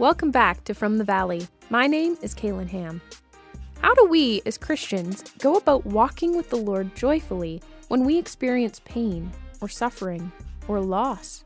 Welcome 0.00 0.30
back 0.30 0.64
to 0.64 0.72
From 0.72 0.96
the 0.96 1.04
Valley. 1.04 1.46
My 1.68 1.86
name 1.86 2.16
is 2.22 2.34
Kaylin 2.34 2.70
Hamm. 2.70 3.02
How 3.82 3.92
do 3.92 4.06
we, 4.06 4.40
as 4.46 4.56
Christians, 4.56 5.22
go 5.38 5.56
about 5.56 5.84
walking 5.84 6.34
with 6.34 6.48
the 6.48 6.56
Lord 6.56 6.96
joyfully 6.96 7.60
when 7.88 8.06
we 8.06 8.16
experience 8.16 8.80
pain 8.86 9.30
or 9.60 9.68
suffering 9.68 10.32
or 10.68 10.80
loss? 10.80 11.44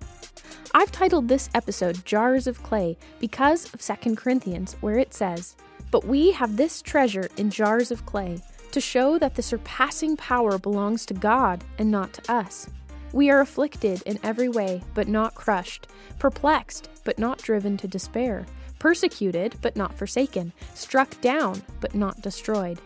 I've 0.73 0.93
titled 0.93 1.27
this 1.27 1.51
episode 1.53 2.05
Jars 2.05 2.46
of 2.46 2.63
Clay 2.63 2.96
because 3.19 3.75
of 3.75 3.82
2 3.82 4.14
Corinthians, 4.14 4.75
where 4.75 5.00
it 5.00 5.13
says, 5.13 5.57
But 5.91 6.05
we 6.05 6.31
have 6.31 6.57
this 6.57 6.81
treasure 6.81 7.29
in 7.36 7.50
jars 7.50 7.91
of 7.91 8.07
clay 8.07 8.41
to 8.71 8.81
show 8.81 9.18
that 9.18 9.35
the 9.35 9.43
surpassing 9.43 10.17
power 10.17 10.59
belongs 10.59 11.05
to 11.07 11.14
God 11.14 11.64
and 11.79 11.91
not 11.91 12.13
to 12.13 12.32
us. 12.32 12.68
We 13.15 13.31
are 13.31 13.43
afflicted 13.43 14.03
in 14.07 14.19
every 14.25 14.49
way, 14.49 14.83
but 14.93 15.07
not 15.07 15.37
crushed, 15.37 15.86
perplexed, 16.18 16.91
but 17.04 17.17
not 17.17 17.39
driven 17.39 17.77
to 17.77 17.87
despair, 17.87 18.45
persecuted, 18.81 19.54
but 19.63 19.77
not 19.77 19.95
forsaken, 19.96 20.53
struck 20.75 21.21
down, 21.21 21.63
but 21.79 21.95
not 21.95 22.23
destroyed. 22.23 22.81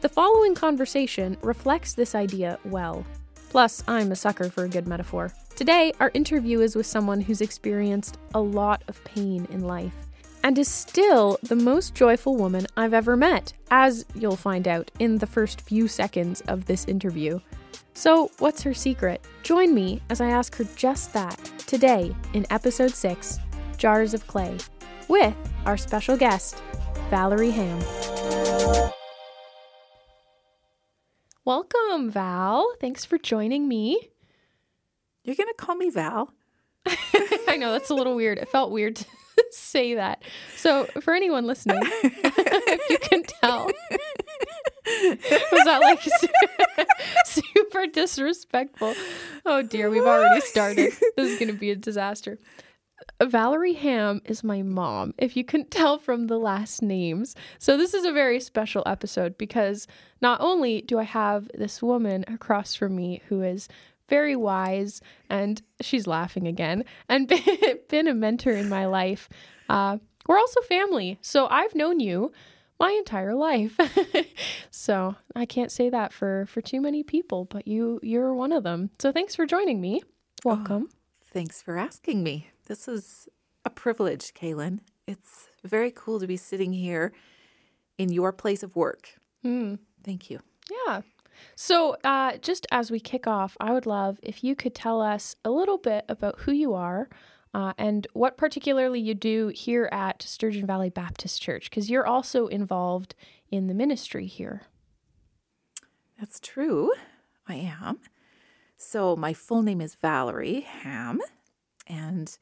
The 0.00 0.08
following 0.08 0.54
conversation 0.54 1.36
reflects 1.42 1.92
this 1.92 2.14
idea 2.14 2.58
well. 2.64 3.04
Plus, 3.50 3.84
I'm 3.86 4.12
a 4.12 4.16
sucker 4.16 4.48
for 4.48 4.64
a 4.64 4.68
good 4.68 4.88
metaphor. 4.88 5.30
Today, 5.56 5.92
our 6.00 6.10
interview 6.14 6.60
is 6.60 6.74
with 6.74 6.86
someone 6.86 7.20
who's 7.20 7.42
experienced 7.42 8.16
a 8.32 8.40
lot 8.40 8.82
of 8.88 9.04
pain 9.04 9.46
in 9.50 9.60
life 9.60 9.92
and 10.42 10.58
is 10.58 10.68
still 10.68 11.38
the 11.42 11.54
most 11.54 11.94
joyful 11.94 12.34
woman 12.36 12.66
I've 12.78 12.94
ever 12.94 13.14
met, 13.14 13.52
as 13.70 14.06
you'll 14.14 14.36
find 14.36 14.66
out 14.66 14.90
in 14.98 15.18
the 15.18 15.26
first 15.26 15.60
few 15.60 15.86
seconds 15.86 16.40
of 16.48 16.64
this 16.64 16.86
interview. 16.86 17.40
So, 17.96 18.30
what's 18.40 18.60
her 18.62 18.74
secret? 18.74 19.24
Join 19.44 19.72
me 19.72 20.02
as 20.10 20.20
I 20.20 20.28
ask 20.28 20.56
her 20.56 20.64
just 20.74 21.12
that 21.12 21.38
today 21.58 22.14
in 22.32 22.44
episode 22.50 22.90
6 22.90 23.38
Jars 23.76 24.14
of 24.14 24.26
Clay 24.26 24.56
with 25.08 25.34
our 25.64 25.76
special 25.76 26.16
guest, 26.16 26.60
Valerie 27.08 27.52
Hamm. 27.52 27.80
Welcome, 31.44 32.10
Val. 32.10 32.74
Thanks 32.80 33.04
for 33.04 33.16
joining 33.16 33.68
me. 33.68 34.10
You're 35.22 35.36
going 35.36 35.48
to 35.48 35.54
call 35.56 35.76
me 35.76 35.90
Val? 35.90 36.32
I 36.86 37.56
know 37.58 37.70
that's 37.72 37.90
a 37.90 37.94
little 37.94 38.16
weird. 38.16 38.38
It 38.38 38.48
felt 38.48 38.72
weird 38.72 38.96
to 38.96 39.06
say 39.52 39.94
that. 39.94 40.22
So, 40.56 40.86
for 41.00 41.14
anyone 41.14 41.46
listening, 41.46 41.78
if 41.82 42.90
you 42.90 42.98
can 42.98 43.22
tell, 43.22 43.70
was 45.10 45.64
that 45.64 45.80
like 45.80 46.00
super 47.26 47.86
disrespectful? 47.86 48.94
Oh 49.46 49.62
dear, 49.62 49.90
we've 49.90 50.02
already 50.02 50.40
started. 50.40 50.92
This 51.16 51.30
is 51.30 51.38
going 51.38 51.52
to 51.52 51.58
be 51.58 51.70
a 51.70 51.76
disaster. 51.76 52.38
Valerie 53.22 53.74
Hamm 53.74 54.20
is 54.24 54.44
my 54.44 54.62
mom, 54.62 55.14
if 55.18 55.36
you 55.36 55.44
couldn't 55.44 55.70
tell 55.70 55.98
from 55.98 56.26
the 56.26 56.38
last 56.38 56.82
names. 56.82 57.34
So, 57.58 57.76
this 57.76 57.94
is 57.94 58.04
a 58.04 58.12
very 58.12 58.40
special 58.40 58.82
episode 58.86 59.38
because 59.38 59.86
not 60.20 60.40
only 60.40 60.82
do 60.82 60.98
I 60.98 61.04
have 61.04 61.50
this 61.54 61.82
woman 61.82 62.24
across 62.28 62.74
from 62.74 62.96
me 62.96 63.22
who 63.28 63.42
is 63.42 63.68
very 64.08 64.36
wise 64.36 65.00
and 65.30 65.62
she's 65.80 66.06
laughing 66.06 66.46
again 66.46 66.84
and 67.08 67.28
been 67.88 68.08
a 68.08 68.14
mentor 68.14 68.52
in 68.52 68.68
my 68.68 68.86
life, 68.86 69.28
uh, 69.68 69.98
we're 70.26 70.38
also 70.38 70.60
family. 70.62 71.18
So, 71.20 71.46
I've 71.48 71.74
known 71.74 72.00
you 72.00 72.32
my 72.78 72.90
entire 72.92 73.34
life. 73.34 73.78
so, 74.70 75.16
I 75.34 75.46
can't 75.46 75.70
say 75.70 75.90
that 75.90 76.12
for, 76.12 76.46
for 76.46 76.60
too 76.60 76.80
many 76.80 77.02
people, 77.02 77.44
but 77.46 77.66
you, 77.66 78.00
you're 78.02 78.34
one 78.34 78.52
of 78.52 78.62
them. 78.62 78.90
So, 78.98 79.12
thanks 79.12 79.34
for 79.34 79.46
joining 79.46 79.80
me. 79.80 80.02
Welcome. 80.44 80.88
Oh, 80.90 80.96
thanks 81.32 81.62
for 81.62 81.76
asking 81.76 82.22
me. 82.22 82.48
This 82.66 82.88
is 82.88 83.28
a 83.64 83.70
privilege, 83.70 84.34
Kaylin. 84.34 84.80
It's 85.06 85.48
very 85.64 85.90
cool 85.90 86.20
to 86.20 86.26
be 86.26 86.36
sitting 86.36 86.72
here 86.72 87.12
in 87.98 88.12
your 88.12 88.32
place 88.32 88.62
of 88.62 88.74
work. 88.76 89.14
Mm. 89.44 89.78
Thank 90.02 90.30
you. 90.30 90.40
Yeah. 90.86 91.02
So, 91.56 91.96
uh, 92.04 92.36
just 92.38 92.66
as 92.70 92.90
we 92.90 93.00
kick 93.00 93.26
off, 93.26 93.56
I 93.60 93.72
would 93.72 93.86
love 93.86 94.18
if 94.22 94.42
you 94.42 94.54
could 94.56 94.74
tell 94.74 95.00
us 95.00 95.36
a 95.44 95.50
little 95.50 95.78
bit 95.78 96.04
about 96.08 96.40
who 96.40 96.52
you 96.52 96.74
are 96.74 97.08
uh, 97.54 97.72
and 97.78 98.06
what 98.12 98.36
particularly 98.36 99.00
you 99.00 99.14
do 99.14 99.48
here 99.48 99.88
at 99.92 100.22
Sturgeon 100.22 100.66
Valley 100.66 100.90
Baptist 100.90 101.40
Church, 101.40 101.70
because 101.70 101.88
you're 101.88 102.06
also 102.06 102.48
involved 102.48 103.14
in 103.50 103.68
the 103.68 103.74
ministry 103.74 104.26
here. 104.26 104.62
That's 106.18 106.40
true. 106.40 106.92
I 107.46 107.54
am. 107.56 108.00
So, 108.76 109.16
my 109.16 109.32
full 109.32 109.62
name 109.62 109.80
is 109.80 109.94
Valerie 109.94 110.62
Hamm, 110.62 111.20
and 111.86 112.36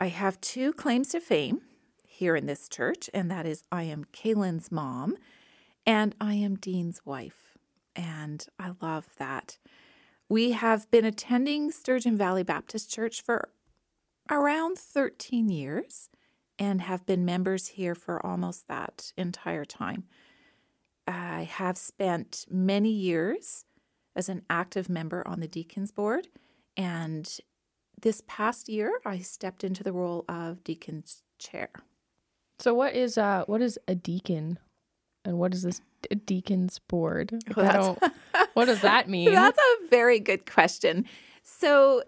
I 0.00 0.08
have 0.08 0.40
two 0.40 0.72
claims 0.72 1.10
to 1.10 1.20
fame 1.20 1.60
here 2.06 2.34
in 2.34 2.46
this 2.46 2.68
church, 2.68 3.10
and 3.12 3.30
that 3.30 3.46
is 3.46 3.62
I 3.70 3.84
am 3.84 4.06
Kaylin's 4.12 4.72
mom 4.72 5.16
and 5.86 6.14
I 6.20 6.34
am 6.34 6.56
Dean's 6.56 7.04
wife. 7.04 7.56
And 7.94 8.46
I 8.58 8.72
love 8.80 9.08
that. 9.18 9.58
We 10.28 10.52
have 10.52 10.90
been 10.90 11.04
attending 11.04 11.70
Sturgeon 11.70 12.16
Valley 12.16 12.42
Baptist 12.42 12.90
Church 12.90 13.22
for 13.22 13.50
around 14.32 14.78
13 14.78 15.48
years 15.48 16.08
and 16.58 16.80
have 16.80 17.06
been 17.06 17.24
members 17.24 17.68
here 17.68 17.94
for 17.94 18.24
almost 18.24 18.66
that 18.66 19.12
entire 19.16 19.64
time. 19.64 20.04
I 21.06 21.44
have 21.44 21.76
spent 21.76 22.46
many 22.50 22.90
years 22.90 23.64
as 24.16 24.28
an 24.28 24.42
active 24.50 24.88
member 24.88 25.26
on 25.26 25.40
the 25.40 25.48
Deacons 25.48 25.92
Board 25.92 26.28
and 26.76 27.38
this 28.02 28.22
past 28.26 28.68
year, 28.68 29.00
I 29.04 29.18
stepped 29.18 29.64
into 29.64 29.82
the 29.82 29.92
role 29.92 30.24
of 30.28 30.62
deacon's 30.64 31.24
chair. 31.38 31.70
So, 32.58 32.74
what 32.74 32.94
is 32.94 33.16
uh, 33.16 33.44
what 33.46 33.62
is 33.62 33.78
a 33.88 33.94
deacon, 33.94 34.58
and 35.24 35.38
what 35.38 35.54
is 35.54 35.62
this 35.62 35.80
deacon's 36.26 36.78
board? 36.80 37.32
Like, 37.56 37.98
what 38.54 38.66
does 38.66 38.80
that 38.82 39.08
mean? 39.08 39.32
That's 39.32 39.58
a 39.58 39.88
very 39.88 40.20
good 40.20 40.50
question. 40.50 41.06
So, 41.42 42.02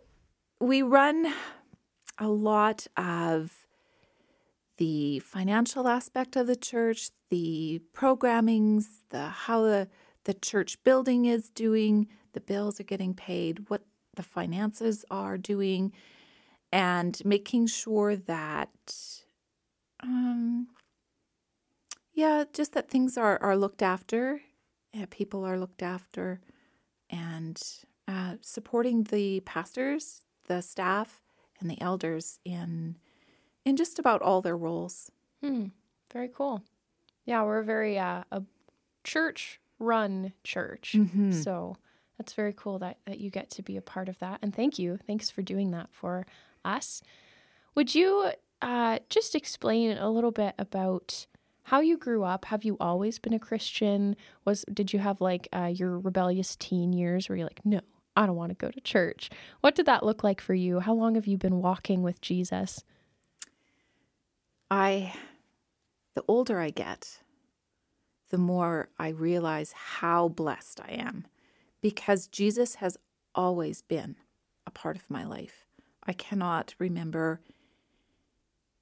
we 0.60 0.82
run 0.82 1.32
a 2.18 2.28
lot 2.28 2.86
of 2.96 3.66
the 4.76 5.20
financial 5.20 5.86
aspect 5.88 6.36
of 6.36 6.46
the 6.46 6.56
church, 6.56 7.10
the 7.30 7.80
programmings, 7.92 8.86
the 9.10 9.28
how 9.28 9.62
the 9.62 9.88
the 10.24 10.34
church 10.34 10.82
building 10.84 11.26
is 11.26 11.50
doing, 11.50 12.08
the 12.32 12.40
bills 12.40 12.80
are 12.80 12.84
getting 12.84 13.12
paid, 13.14 13.68
what 13.68 13.82
the 14.14 14.22
finances 14.22 15.04
are 15.10 15.36
doing 15.36 15.92
and 16.72 17.20
making 17.24 17.66
sure 17.66 18.16
that 18.16 18.68
um 20.02 20.66
yeah 22.12 22.44
just 22.52 22.72
that 22.72 22.88
things 22.90 23.16
are 23.16 23.40
are 23.42 23.56
looked 23.56 23.82
after 23.82 24.40
yeah, 24.92 25.06
people 25.10 25.44
are 25.44 25.58
looked 25.58 25.82
after 25.82 26.40
and 27.10 27.60
uh, 28.06 28.34
supporting 28.40 29.04
the 29.04 29.40
pastors 29.40 30.22
the 30.46 30.60
staff 30.60 31.23
and 31.60 31.70
the 31.70 31.80
elders 31.80 32.38
in 32.44 32.96
in 33.64 33.76
just 33.76 33.98
about 33.98 34.22
all 34.22 34.42
their 34.42 34.56
roles 34.56 35.10
hmm. 35.42 35.66
very 36.12 36.28
cool 36.28 36.62
yeah 37.24 37.42
we're 37.42 37.58
a 37.58 37.64
very 37.64 37.98
uh, 37.98 38.22
a 38.30 38.42
church 39.02 39.60
run 39.78 40.32
church 40.42 40.94
mm-hmm. 40.96 41.32
so 41.32 41.76
that's 42.18 42.32
very 42.32 42.52
cool 42.52 42.78
that, 42.78 42.98
that 43.06 43.18
you 43.18 43.30
get 43.30 43.50
to 43.50 43.62
be 43.62 43.76
a 43.76 43.82
part 43.82 44.08
of 44.08 44.18
that. 44.20 44.38
And 44.42 44.54
thank 44.54 44.78
you. 44.78 44.98
Thanks 45.06 45.30
for 45.30 45.42
doing 45.42 45.72
that 45.72 45.88
for 45.90 46.26
us. 46.64 47.02
Would 47.74 47.94
you 47.94 48.30
uh, 48.62 49.00
just 49.10 49.34
explain 49.34 49.96
a 49.98 50.10
little 50.10 50.30
bit 50.30 50.54
about 50.58 51.26
how 51.64 51.80
you 51.80 51.96
grew 51.96 52.22
up? 52.22 52.44
Have 52.46 52.64
you 52.64 52.76
always 52.78 53.18
been 53.18 53.32
a 53.32 53.38
Christian? 53.38 54.16
Was 54.44 54.64
did 54.72 54.92
you 54.92 55.00
have 55.00 55.20
like 55.20 55.48
uh, 55.52 55.72
your 55.74 55.98
rebellious 55.98 56.56
teen 56.56 56.92
years 56.92 57.28
where 57.28 57.36
you're 57.36 57.46
like, 57.46 57.64
no, 57.64 57.80
I 58.16 58.26
don't 58.26 58.36
want 58.36 58.50
to 58.50 58.66
go 58.66 58.70
to 58.70 58.80
church? 58.80 59.30
What 59.60 59.74
did 59.74 59.86
that 59.86 60.04
look 60.04 60.22
like 60.22 60.40
for 60.40 60.54
you? 60.54 60.80
How 60.80 60.94
long 60.94 61.14
have 61.16 61.26
you 61.26 61.36
been 61.36 61.60
walking 61.60 62.02
with 62.02 62.20
Jesus? 62.20 62.84
I, 64.70 65.14
the 66.14 66.24
older 66.28 66.60
I 66.60 66.70
get, 66.70 67.20
the 68.30 68.38
more 68.38 68.88
I 68.98 69.08
realize 69.08 69.72
how 69.72 70.28
blessed 70.28 70.80
I 70.80 70.92
am 70.92 71.26
because 71.80 72.26
Jesus 72.26 72.76
has 72.76 72.96
always 73.34 73.82
been 73.82 74.16
a 74.66 74.70
part 74.70 74.96
of 74.96 75.10
my 75.10 75.24
life. 75.24 75.66
I 76.06 76.12
cannot 76.12 76.74
remember 76.78 77.40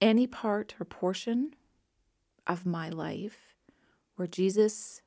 any 0.01 0.27
part 0.27 0.75
or 0.81 0.85
portion 0.85 1.55
of 2.47 2.67
my 2.67 2.89
life 2.89 3.55
where 4.17 4.29
Jesus 4.29 5.03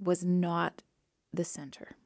was 0.00 0.24
not 0.24 0.82
the 1.32 1.44
center. 1.44 1.96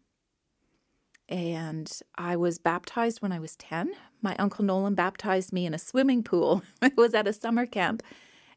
And 1.28 1.90
I 2.16 2.36
was 2.36 2.58
baptized 2.58 3.22
when 3.22 3.32
I 3.32 3.38
was 3.38 3.56
10. 3.56 3.92
My 4.20 4.36
Uncle 4.36 4.64
Nolan 4.64 4.94
baptized 4.94 5.52
me 5.52 5.66
in 5.66 5.74
a 5.74 5.78
swimming 5.78 6.22
pool. 6.22 6.62
it 6.82 6.96
was 6.96 7.14
at 7.14 7.26
a 7.26 7.32
summer 7.32 7.64
camp. 7.64 8.02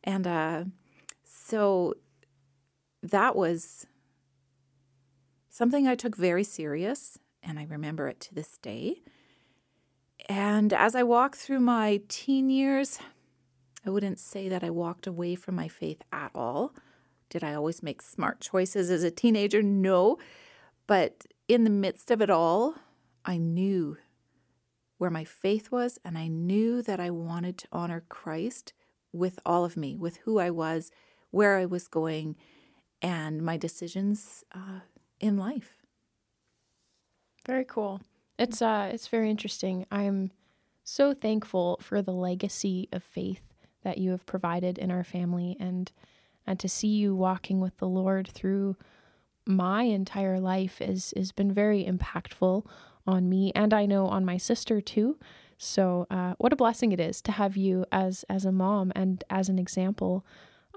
And 0.04 0.28
uh, 0.28 0.64
so 1.24 1.96
that 3.02 3.36
was 3.36 3.86
something 5.50 5.88
I 5.88 5.96
took 5.96 6.16
very 6.16 6.44
serious, 6.44 7.18
and 7.42 7.58
I 7.58 7.64
remember 7.70 8.08
it 8.08 8.20
to 8.22 8.36
this 8.36 8.58
day. 8.58 9.02
And 10.28 10.74
as 10.74 10.96
I 10.96 11.04
walk 11.04 11.36
through 11.36 11.60
my 11.60 12.02
teen 12.08 12.50
years, 12.50 13.00
I 13.86 13.90
wouldn't 13.90 14.20
say 14.20 14.50
that 14.50 14.64
I 14.64 14.70
walked 14.70 15.08
away 15.08 15.36
from 15.36 15.56
my 15.56 15.68
faith 15.68 16.02
at 16.12 16.32
all. 16.34 16.74
Did 17.30 17.44
I 17.44 17.54
always 17.54 17.84
make 17.84 18.02
smart 18.02 18.42
choices 18.42 18.90
as 18.90 19.04
a 19.04 19.12
teenager? 19.12 19.62
No. 19.62 20.18
But 20.88 21.26
in 21.48 21.64
the 21.64 21.70
midst 21.70 22.12
of 22.12 22.22
it 22.22 22.30
all, 22.30 22.76
I 23.24 23.38
knew 23.38 23.98
where 24.98 25.10
my 25.10 25.24
faith 25.24 25.72
was, 25.72 26.00
and 26.06 26.18
I 26.18 26.28
knew 26.28 26.82
that 26.82 27.00
I 27.00 27.10
wanted 27.10 27.58
to 27.60 27.68
honor 27.72 28.04
Christ 28.08 28.74
with 29.12 29.40
all 29.46 29.66
of 29.66 29.78
me, 29.78 29.98
with 29.98 30.18
who 30.18 30.40
I 30.40 30.50
was, 30.50 30.92
where 31.32 31.58
I 31.58 31.66
was 31.66 31.88
going, 31.88 32.36
and 33.02 33.42
my 33.42 33.58
decisions 33.58 34.44
uh, 34.54 34.80
in 35.20 35.38
life. 35.38 35.84
Very 37.46 37.66
cool. 37.66 38.02
It's 38.40 38.62
uh, 38.62 38.90
it's 38.92 39.08
very 39.08 39.30
interesting. 39.30 39.86
I'm 39.92 40.32
so 40.84 41.14
thankful 41.14 41.80
for 41.82 42.02
the 42.02 42.14
legacy 42.14 42.90
of 42.92 43.04
faith 43.04 43.42
that 43.84 43.98
you 43.98 44.12
have 44.12 44.26
provided 44.26 44.78
in 44.78 44.92
our 44.92 45.04
family, 45.04 45.56
and 45.60 45.92
and 46.48 46.60
to 46.60 46.70
see 46.70 46.88
you 46.88 47.16
walking 47.16 47.60
with 47.60 47.78
the 47.78 47.88
Lord 47.88 48.28
through 48.28 48.76
my 49.46 49.84
entire 49.84 50.40
life 50.40 50.82
is 50.82 51.14
has 51.16 51.32
been 51.32 51.52
very 51.52 51.84
impactful 51.84 52.66
on 53.08 53.30
me 53.30 53.52
and 53.56 53.74
I 53.74 53.86
know 53.86 54.08
on 54.08 54.26
my 54.26 54.38
sister 54.38 54.82
too. 54.82 55.18
So 55.58 56.08
uh, 56.10 56.34
what 56.38 56.52
a 56.52 56.58
blessing 56.58 56.92
it 56.92 57.00
is 57.00 57.22
to 57.24 57.32
have 57.32 57.56
you 57.56 57.86
as 57.92 58.26
as 58.30 58.46
a 58.46 58.52
mom 58.52 58.92
and 58.96 59.24
as 59.30 59.50
an 59.50 59.60
example. 59.60 60.26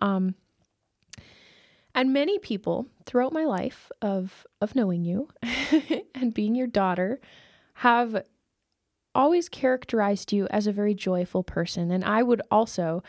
Um, 0.00 0.35
and 1.94 2.12
many 2.12 2.38
people 2.38 2.87
throughout 3.06 3.32
my 3.32 3.44
life 3.44 3.91
of 4.03 4.47
of 4.61 4.75
knowing 4.75 5.05
you 5.05 5.29
and 6.15 6.35
being 6.35 6.55
your 6.55 6.67
daughter 6.67 7.20
have 7.75 8.23
always 9.15 9.49
characterized 9.49 10.32
you 10.32 10.47
as 10.50 10.67
a 10.67 10.73
very 10.73 10.94
joyful 10.94 11.43
person. 11.43 11.91
And 11.91 12.05
I 12.05 12.23
would 12.23 12.43
also, 12.50 13.03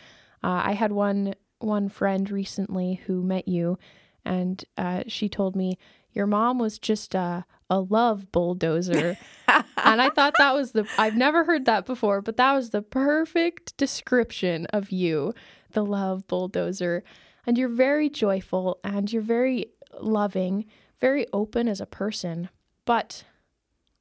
uh, 0.44 0.62
I 0.66 0.74
had 0.74 0.92
one 0.92 1.36
one 1.60 1.90
friend 1.90 2.30
recently 2.32 3.02
who 3.06 3.22
met 3.22 3.48
you, 3.48 3.78
and 4.26 4.64
uh, 4.78 5.04
she 5.08 5.30
told 5.30 5.56
me 5.56 5.78
your 6.12 6.28
mom 6.28 6.60
was 6.60 6.80
just 6.80 7.16
a, 7.16 7.46
a 7.70 7.80
love 7.80 8.32
bulldozer. 8.32 9.18
and 9.48 10.02
I 10.02 10.10
thought 10.10 10.34
that 10.38 10.54
was 10.54 10.72
the, 10.72 10.88
I've 10.98 11.16
never 11.16 11.44
heard 11.44 11.66
that 11.66 11.86
before, 11.86 12.22
but 12.22 12.38
that 12.38 12.54
was 12.54 12.72
the 12.72 12.82
perfect 12.82 13.78
description 13.78 14.66
of 14.68 14.92
you, 14.92 15.34
the 15.72 15.86
love 15.86 16.28
bulldozer. 16.28 17.04
And 17.46 17.58
you're 17.58 17.70
very 17.70 18.10
joyful 18.10 18.80
and 18.84 19.12
you're 19.12 19.22
very 19.22 19.68
loving, 20.00 20.66
very 21.00 21.26
open 21.32 21.68
as 21.68 21.80
a 21.80 21.86
person. 21.86 22.50
But 22.86 23.24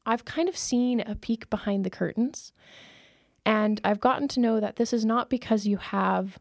I've 0.06 0.24
kind 0.24 0.48
of 0.48 0.56
seen 0.56 1.00
a 1.00 1.14
peek 1.14 1.50
behind 1.50 1.84
the 1.84 1.90
curtains. 1.90 2.52
And 3.44 3.80
I've 3.84 4.00
gotten 4.00 4.28
to 4.28 4.40
know 4.40 4.60
that 4.60 4.76
this 4.76 4.92
is 4.92 5.04
not 5.04 5.30
because 5.30 5.66
you 5.66 5.76
have 5.76 6.38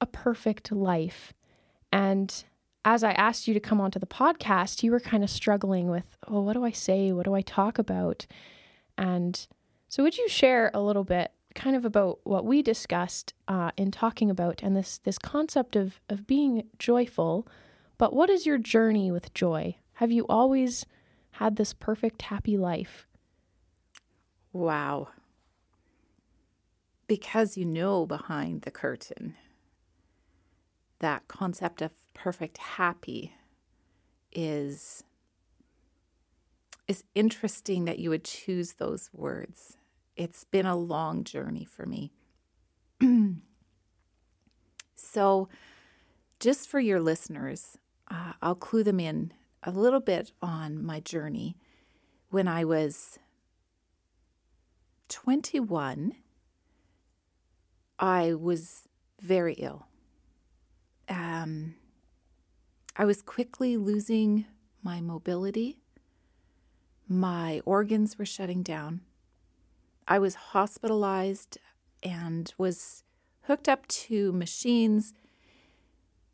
a 0.00 0.06
perfect 0.06 0.72
life. 0.72 1.32
And 1.92 2.44
as 2.84 3.04
I 3.04 3.12
asked 3.12 3.46
you 3.46 3.54
to 3.54 3.60
come 3.60 3.80
onto 3.80 3.98
the 3.98 4.06
podcast, 4.06 4.82
you 4.82 4.90
were 4.90 5.00
kind 5.00 5.22
of 5.22 5.30
struggling 5.30 5.88
with, 5.88 6.16
oh, 6.26 6.40
what 6.40 6.54
do 6.54 6.64
I 6.64 6.72
say? 6.72 7.12
What 7.12 7.24
do 7.24 7.34
I 7.34 7.42
talk 7.42 7.78
about? 7.78 8.26
And 8.98 9.46
so, 9.88 10.02
would 10.02 10.18
you 10.18 10.28
share 10.28 10.70
a 10.74 10.80
little 10.80 11.04
bit, 11.04 11.32
kind 11.54 11.76
of 11.76 11.84
about 11.84 12.18
what 12.24 12.44
we 12.44 12.62
discussed 12.62 13.34
uh, 13.46 13.70
in 13.76 13.90
talking 13.90 14.30
about, 14.30 14.62
and 14.62 14.76
this 14.76 14.98
this 14.98 15.18
concept 15.18 15.76
of 15.76 16.00
of 16.08 16.26
being 16.26 16.64
joyful? 16.78 17.46
But 17.98 18.14
what 18.14 18.30
is 18.30 18.46
your 18.46 18.58
journey 18.58 19.12
with 19.12 19.32
joy? 19.34 19.76
Have 19.94 20.10
you 20.10 20.26
always 20.28 20.86
had 21.32 21.56
this 21.56 21.72
perfect, 21.72 22.22
happy 22.22 22.56
life? 22.56 23.06
Wow. 24.52 25.08
Because 27.06 27.56
you 27.56 27.64
know 27.64 28.06
behind 28.06 28.62
the 28.62 28.70
curtain 28.70 29.36
that 31.02 31.28
concept 31.28 31.82
of 31.82 31.92
perfect 32.14 32.56
happy 32.56 33.34
is 34.32 35.04
is 36.88 37.04
interesting 37.14 37.84
that 37.84 37.98
you 37.98 38.10
would 38.10 38.24
choose 38.24 38.74
those 38.74 39.10
words. 39.12 39.76
It's 40.16 40.44
been 40.44 40.66
a 40.66 40.76
long 40.76 41.24
journey 41.24 41.64
for 41.64 41.86
me. 41.86 42.12
so, 44.94 45.48
just 46.40 46.68
for 46.68 46.80
your 46.80 47.00
listeners, 47.00 47.78
uh, 48.10 48.32
I'll 48.42 48.54
clue 48.54 48.82
them 48.82 49.00
in 49.00 49.32
a 49.62 49.70
little 49.70 50.00
bit 50.00 50.32
on 50.42 50.84
my 50.84 51.00
journey. 51.00 51.56
When 52.30 52.48
I 52.48 52.64
was 52.64 53.18
21, 55.08 56.14
I 57.98 58.34
was 58.34 58.88
very 59.20 59.54
ill 59.54 59.86
um, 61.12 61.74
I 62.96 63.04
was 63.04 63.22
quickly 63.22 63.76
losing 63.76 64.46
my 64.82 65.00
mobility. 65.00 65.78
My 67.08 67.60
organs 67.64 68.18
were 68.18 68.26
shutting 68.26 68.62
down. 68.62 69.02
I 70.08 70.18
was 70.18 70.34
hospitalized 70.34 71.58
and 72.02 72.52
was 72.58 73.04
hooked 73.42 73.68
up 73.68 73.86
to 73.86 74.32
machines, 74.32 75.14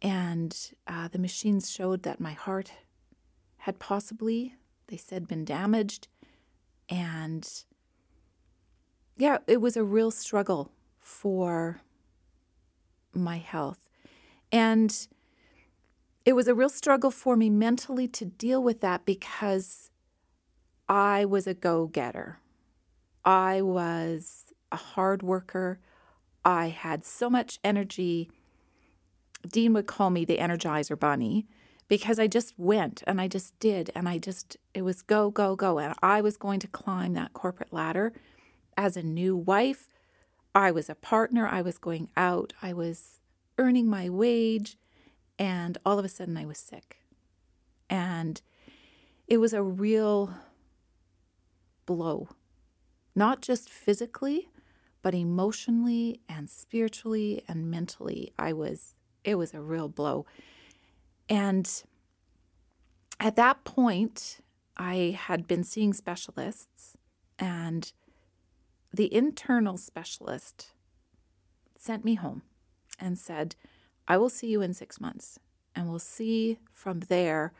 and 0.00 0.56
uh, 0.86 1.08
the 1.08 1.18
machines 1.18 1.70
showed 1.70 2.02
that 2.04 2.20
my 2.20 2.32
heart 2.32 2.72
had 3.58 3.78
possibly, 3.78 4.54
they 4.86 4.96
said, 4.96 5.28
been 5.28 5.44
damaged. 5.44 6.08
And 6.88 7.46
yeah, 9.16 9.38
it 9.46 9.60
was 9.60 9.76
a 9.76 9.84
real 9.84 10.10
struggle 10.10 10.70
for 10.98 11.82
my 13.12 13.38
health. 13.38 13.87
And 14.50 15.08
it 16.24 16.34
was 16.34 16.48
a 16.48 16.54
real 16.54 16.68
struggle 16.68 17.10
for 17.10 17.36
me 17.36 17.50
mentally 17.50 18.08
to 18.08 18.24
deal 18.24 18.62
with 18.62 18.80
that 18.80 19.04
because 19.04 19.90
I 20.88 21.24
was 21.24 21.46
a 21.46 21.54
go 21.54 21.86
getter. 21.86 22.40
I 23.24 23.62
was 23.62 24.52
a 24.72 24.76
hard 24.76 25.22
worker. 25.22 25.80
I 26.44 26.68
had 26.68 27.04
so 27.04 27.28
much 27.28 27.58
energy. 27.62 28.30
Dean 29.50 29.72
would 29.74 29.86
call 29.86 30.10
me 30.10 30.24
the 30.24 30.38
Energizer 30.38 30.98
Bunny 30.98 31.46
because 31.88 32.18
I 32.18 32.26
just 32.26 32.54
went 32.58 33.02
and 33.06 33.20
I 33.20 33.28
just 33.28 33.58
did. 33.58 33.90
And 33.94 34.08
I 34.08 34.18
just, 34.18 34.56
it 34.74 34.82
was 34.82 35.02
go, 35.02 35.30
go, 35.30 35.56
go. 35.56 35.78
And 35.78 35.94
I 36.02 36.20
was 36.20 36.36
going 36.36 36.60
to 36.60 36.68
climb 36.68 37.14
that 37.14 37.32
corporate 37.32 37.72
ladder 37.72 38.12
as 38.76 38.96
a 38.96 39.02
new 39.02 39.36
wife. 39.36 39.88
I 40.54 40.70
was 40.70 40.88
a 40.88 40.94
partner. 40.94 41.46
I 41.46 41.62
was 41.62 41.78
going 41.78 42.10
out. 42.16 42.52
I 42.62 42.72
was 42.72 43.17
earning 43.58 43.86
my 43.88 44.08
wage, 44.08 44.78
and 45.38 45.76
all 45.84 45.98
of 45.98 46.04
a 46.04 46.08
sudden 46.08 46.36
I 46.36 46.46
was 46.46 46.58
sick. 46.58 46.98
And 47.90 48.40
it 49.26 49.38
was 49.38 49.52
a 49.52 49.62
real 49.62 50.32
blow, 51.86 52.28
not 53.14 53.42
just 53.42 53.68
physically, 53.68 54.48
but 55.02 55.14
emotionally 55.14 56.20
and 56.28 56.48
spiritually 56.48 57.42
and 57.48 57.70
mentally. 57.70 58.32
I 58.38 58.52
was, 58.52 58.94
it 59.24 59.36
was 59.36 59.54
a 59.54 59.60
real 59.60 59.88
blow. 59.88 60.26
And 61.28 61.70
at 63.20 63.36
that 63.36 63.64
point, 63.64 64.38
I 64.76 65.18
had 65.18 65.48
been 65.48 65.64
seeing 65.64 65.92
specialists, 65.92 66.96
and 67.38 67.92
the 68.92 69.12
internal 69.12 69.76
specialist 69.76 70.72
sent 71.76 72.04
me 72.04 72.14
home 72.14 72.42
and 72.98 73.18
said, 73.18 73.54
I 74.06 74.16
will 74.16 74.30
see 74.30 74.48
you 74.48 74.62
in 74.62 74.72
six 74.74 75.00
months, 75.00 75.38
and 75.74 75.88
we'll 75.88 75.98
see 75.98 76.58
from 76.72 77.00
there 77.00 77.52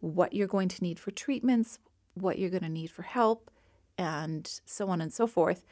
what 0.00 0.32
you're 0.32 0.46
going 0.46 0.68
to 0.68 0.82
need 0.82 0.98
for 0.98 1.10
treatments, 1.10 1.78
what 2.14 2.38
you're 2.38 2.50
going 2.50 2.62
to 2.62 2.68
need 2.68 2.90
for 2.90 3.02
help, 3.02 3.50
and 3.96 4.60
so 4.66 4.88
on 4.88 5.00
and 5.00 5.12
so 5.12 5.26
forth. 5.26 5.64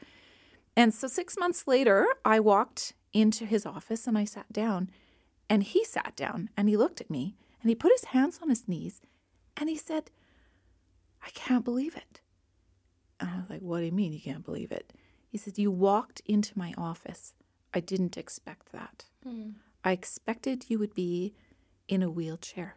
And 0.75 0.93
so, 0.93 1.07
six 1.07 1.37
months 1.37 1.67
later, 1.67 2.07
I 2.23 2.39
walked 2.39 2.93
into 3.13 3.45
his 3.45 3.65
office 3.65 4.07
and 4.07 4.17
I 4.17 4.25
sat 4.25 4.51
down, 4.51 4.89
and 5.49 5.63
he 5.63 5.83
sat 5.85 6.15
down 6.15 6.49
and 6.57 6.67
he 6.67 6.77
looked 6.77 7.01
at 7.01 7.09
me 7.09 7.35
and 7.61 7.69
he 7.69 7.75
put 7.75 7.91
his 7.91 8.05
hands 8.05 8.39
on 8.41 8.49
his 8.49 8.67
knees 8.67 9.01
and 9.57 9.69
he 9.69 9.77
said, 9.77 10.11
I 11.25 11.29
can't 11.31 11.65
believe 11.65 11.95
it. 11.95 12.21
And 13.19 13.29
I 13.29 13.37
was 13.37 13.49
like, 13.49 13.61
What 13.61 13.79
do 13.79 13.85
you 13.85 13.91
mean 13.91 14.13
you 14.13 14.19
can't 14.19 14.45
believe 14.45 14.71
it? 14.71 14.93
He 15.29 15.37
said, 15.37 15.57
You 15.57 15.71
walked 15.71 16.21
into 16.25 16.57
my 16.57 16.73
office 16.77 17.33
I 17.75 17.81
didn't 17.81 18.17
expect 18.17 18.71
that. 18.71 19.05
Mm. 19.27 19.55
I 19.83 19.91
expected 19.91 20.65
you 20.69 20.79
would 20.79 20.95
be 20.95 21.35
in 21.87 22.01
a 22.01 22.09
wheelchair 22.09 22.75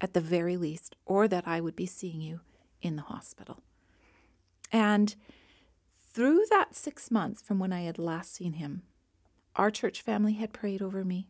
at 0.00 0.14
the 0.14 0.20
very 0.20 0.56
least, 0.56 0.96
or 1.04 1.28
that 1.28 1.46
I 1.46 1.60
would 1.60 1.76
be 1.76 1.86
seeing 1.86 2.20
you 2.20 2.40
in 2.80 2.96
the 2.96 3.02
hospital. 3.02 3.60
And 4.72 5.14
through 6.12 6.44
that 6.50 6.74
six 6.74 7.10
months 7.10 7.42
from 7.42 7.58
when 7.58 7.72
I 7.72 7.82
had 7.82 7.98
last 7.98 8.34
seen 8.34 8.54
him, 8.54 8.82
our 9.54 9.70
church 9.70 10.00
family 10.02 10.34
had 10.34 10.52
prayed 10.52 10.82
over 10.82 11.04
me. 11.04 11.28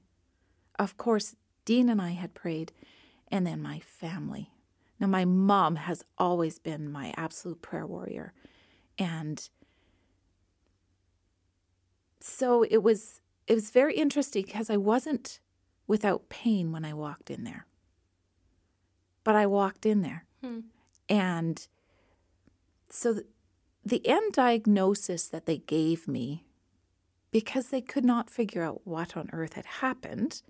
Of 0.78 0.96
course, 0.96 1.34
Dean 1.64 1.88
and 1.88 2.00
I 2.00 2.10
had 2.10 2.34
prayed, 2.34 2.72
and 3.28 3.46
then 3.46 3.60
my 3.60 3.80
family. 3.80 4.50
Now, 5.00 5.06
my 5.06 5.24
mom 5.24 5.76
has 5.76 6.04
always 6.16 6.58
been 6.58 6.90
my 6.90 7.12
absolute 7.16 7.60
prayer 7.60 7.86
warrior. 7.86 8.32
And 8.98 9.48
so 12.22 12.62
it 12.62 12.82
was 12.82 13.20
it 13.46 13.54
was 13.54 13.70
very 13.70 13.94
interesting 13.96 14.44
because 14.44 14.70
I 14.70 14.76
wasn't 14.76 15.40
without 15.86 16.28
pain 16.28 16.72
when 16.72 16.84
I 16.84 16.94
walked 16.94 17.30
in 17.30 17.44
there. 17.44 17.66
But 19.24 19.34
I 19.34 19.46
walked 19.46 19.84
in 19.84 20.02
there. 20.02 20.24
Hmm. 20.42 20.60
And 21.08 21.66
so 22.88 23.14
th- 23.14 23.26
the 23.84 24.06
end 24.06 24.32
diagnosis 24.32 25.26
that 25.26 25.46
they 25.46 25.58
gave 25.58 26.06
me, 26.06 26.44
because 27.32 27.68
they 27.68 27.80
could 27.80 28.04
not 28.04 28.30
figure 28.30 28.62
out 28.62 28.82
what 28.84 29.16
on 29.16 29.28
earth 29.32 29.54
had 29.54 29.66
happened, 29.66 30.42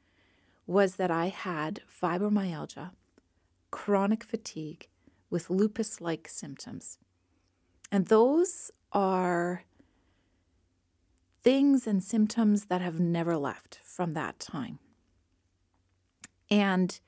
was 0.67 0.97
that 0.97 1.11
I 1.11 1.29
had 1.29 1.81
fibromyalgia, 1.89 2.91
chronic 3.71 4.23
fatigue 4.23 4.89
with 5.31 5.49
lupus 5.49 6.01
like 6.01 6.29
symptoms. 6.29 6.99
And 7.91 8.07
those 8.07 8.71
are 8.93 9.65
things 11.43 11.87
and 11.87 12.03
symptoms 12.03 12.67
that 12.67 12.81
have 12.81 13.01
never 13.01 13.37
left 13.37 13.79
from 13.83 14.13
that 14.13 14.39
time. 14.39 14.79
And 16.51 16.99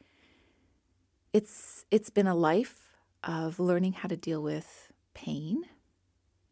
it's 1.32 1.84
it's 1.90 2.10
been 2.10 2.26
a 2.26 2.34
life 2.34 2.96
of 3.22 3.58
learning 3.58 3.94
how 3.94 4.08
to 4.08 4.16
deal 4.16 4.42
with 4.42 4.92
pain 5.14 5.64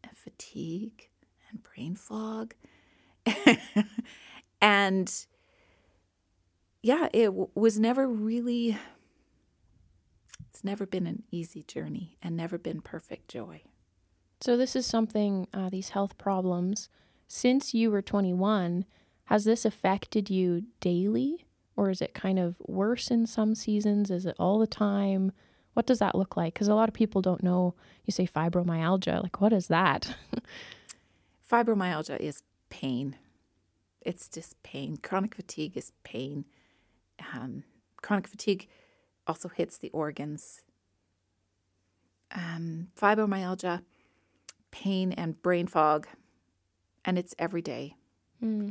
and 0.02 0.16
fatigue 0.16 1.08
and 1.50 1.62
brain 1.62 1.96
fog. 1.96 2.54
and 4.60 5.26
yeah, 6.82 7.08
it 7.12 7.26
w- 7.26 7.48
was 7.54 7.78
never 7.78 8.08
really 8.08 8.76
it's 10.50 10.64
never 10.64 10.84
been 10.84 11.06
an 11.06 11.22
easy 11.30 11.62
journey 11.62 12.18
and 12.22 12.36
never 12.36 12.58
been 12.58 12.80
perfect 12.80 13.28
joy. 13.28 13.62
So 14.40 14.56
this 14.56 14.76
is 14.76 14.84
something 14.84 15.46
uh, 15.54 15.70
these 15.70 15.90
health 15.90 16.18
problems 16.18 16.88
since 17.32 17.72
you 17.72 17.90
were 17.90 18.02
21 18.02 18.84
has 19.24 19.44
this 19.44 19.64
affected 19.64 20.28
you 20.28 20.64
daily 20.80 21.46
or 21.76 21.88
is 21.90 22.02
it 22.02 22.12
kind 22.12 22.38
of 22.38 22.56
worse 22.66 23.10
in 23.10 23.26
some 23.26 23.54
seasons 23.54 24.10
is 24.10 24.26
it 24.26 24.36
all 24.38 24.58
the 24.58 24.66
time 24.66 25.32
what 25.74 25.86
does 25.86 25.98
that 26.00 26.14
look 26.14 26.36
like 26.36 26.52
because 26.52 26.68
a 26.68 26.74
lot 26.74 26.88
of 26.88 26.94
people 26.94 27.22
don't 27.22 27.42
know 27.42 27.74
you 28.04 28.12
say 28.12 28.26
fibromyalgia 28.26 29.22
like 29.22 29.40
what 29.40 29.52
is 29.52 29.68
that 29.68 30.14
Fibromyalgia 31.52 32.18
is 32.18 32.42
pain. 32.70 33.16
It's 34.00 34.28
just 34.28 34.60
pain. 34.62 34.96
Chronic 34.96 35.34
fatigue 35.34 35.76
is 35.76 35.92
pain. 36.02 36.46
Um, 37.34 37.64
chronic 38.00 38.26
fatigue 38.26 38.68
also 39.26 39.48
hits 39.48 39.76
the 39.76 39.90
organs. 39.90 40.62
Um, 42.34 42.88
fibromyalgia, 42.98 43.82
pain, 44.70 45.12
and 45.12 45.40
brain 45.42 45.66
fog, 45.66 46.08
and 47.04 47.18
it's 47.18 47.35
every 47.38 47.62
day. 47.62 47.97
Hmm. 48.40 48.71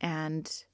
And 0.00 0.64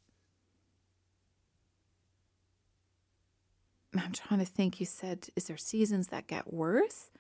I'm 3.95 4.13
trying 4.13 4.41
to 4.41 4.47
think. 4.47 4.81
You 4.81 4.87
said, 4.87 5.29
is 5.37 5.45
there 5.45 5.57
seasons 5.57 6.09
that 6.09 6.27
get 6.27 6.53
worse? 6.53 7.11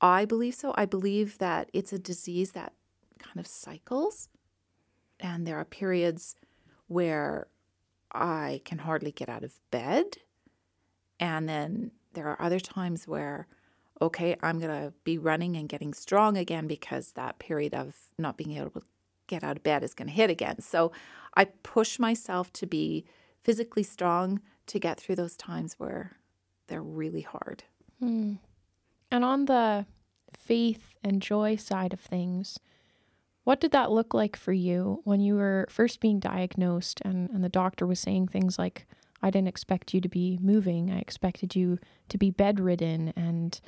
I 0.00 0.24
believe 0.24 0.54
so. 0.54 0.72
I 0.76 0.86
believe 0.86 1.38
that 1.38 1.70
it's 1.72 1.92
a 1.92 1.98
disease 1.98 2.52
that 2.52 2.72
kind 3.18 3.38
of 3.38 3.46
cycles. 3.46 4.28
And 5.18 5.46
there 5.46 5.56
are 5.56 5.64
periods 5.64 6.34
where 6.88 7.46
I 8.12 8.62
can 8.64 8.78
hardly 8.78 9.12
get 9.12 9.28
out 9.28 9.44
of 9.44 9.52
bed. 9.70 10.16
And 11.18 11.48
then 11.48 11.90
there 12.14 12.26
are 12.26 12.40
other 12.40 12.58
times 12.58 13.06
where, 13.06 13.46
okay, 14.00 14.36
I'm 14.42 14.58
going 14.58 14.70
to 14.70 14.92
be 15.04 15.18
running 15.18 15.56
and 15.56 15.68
getting 15.68 15.92
strong 15.92 16.38
again 16.38 16.66
because 16.66 17.12
that 17.12 17.38
period 17.38 17.74
of 17.74 17.94
not 18.18 18.38
being 18.38 18.56
able 18.56 18.70
to 18.70 18.82
get 19.30 19.44
out 19.44 19.56
of 19.56 19.62
bed 19.62 19.82
is 19.82 19.94
going 19.94 20.08
to 20.08 20.14
hit 20.14 20.28
again. 20.28 20.60
So 20.60 20.92
I 21.34 21.44
push 21.44 21.98
myself 21.98 22.52
to 22.54 22.66
be 22.66 23.06
physically 23.42 23.82
strong 23.82 24.40
to 24.66 24.78
get 24.78 25.00
through 25.00 25.16
those 25.16 25.36
times 25.36 25.76
where 25.78 26.16
they're 26.66 26.82
really 26.82 27.22
hard. 27.22 27.64
Hmm. 28.00 28.34
And 29.10 29.24
on 29.24 29.46
the 29.46 29.86
faith 30.36 30.94
and 31.02 31.22
joy 31.22 31.56
side 31.56 31.92
of 31.92 32.00
things, 32.00 32.58
what 33.44 33.60
did 33.60 33.72
that 33.72 33.90
look 33.90 34.12
like 34.12 34.36
for 34.36 34.52
you 34.52 35.00
when 35.04 35.20
you 35.20 35.34
were 35.34 35.66
first 35.70 36.00
being 36.00 36.20
diagnosed 36.20 37.00
and, 37.04 37.30
and 37.30 37.42
the 37.42 37.48
doctor 37.48 37.86
was 37.86 37.98
saying 37.98 38.28
things 38.28 38.58
like, 38.58 38.86
I 39.22 39.30
didn't 39.30 39.48
expect 39.48 39.92
you 39.92 40.00
to 40.00 40.08
be 40.08 40.38
moving, 40.40 40.90
I 40.90 40.98
expected 40.98 41.56
you 41.56 41.78
to 42.08 42.18
be 42.18 42.30
bedridden? 42.30 43.12
And 43.16 43.60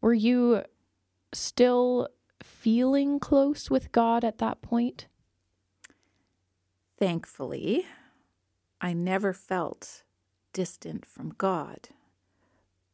were 0.00 0.14
you 0.14 0.62
still 1.32 2.08
feeling 2.42 3.18
close 3.18 3.70
with 3.70 3.92
God 3.92 4.24
at 4.24 4.38
that 4.38 4.62
point? 4.62 5.06
Thankfully, 6.98 7.86
I 8.80 8.92
never 8.92 9.32
felt 9.32 10.02
distant 10.52 11.06
from 11.06 11.34
God, 11.38 11.88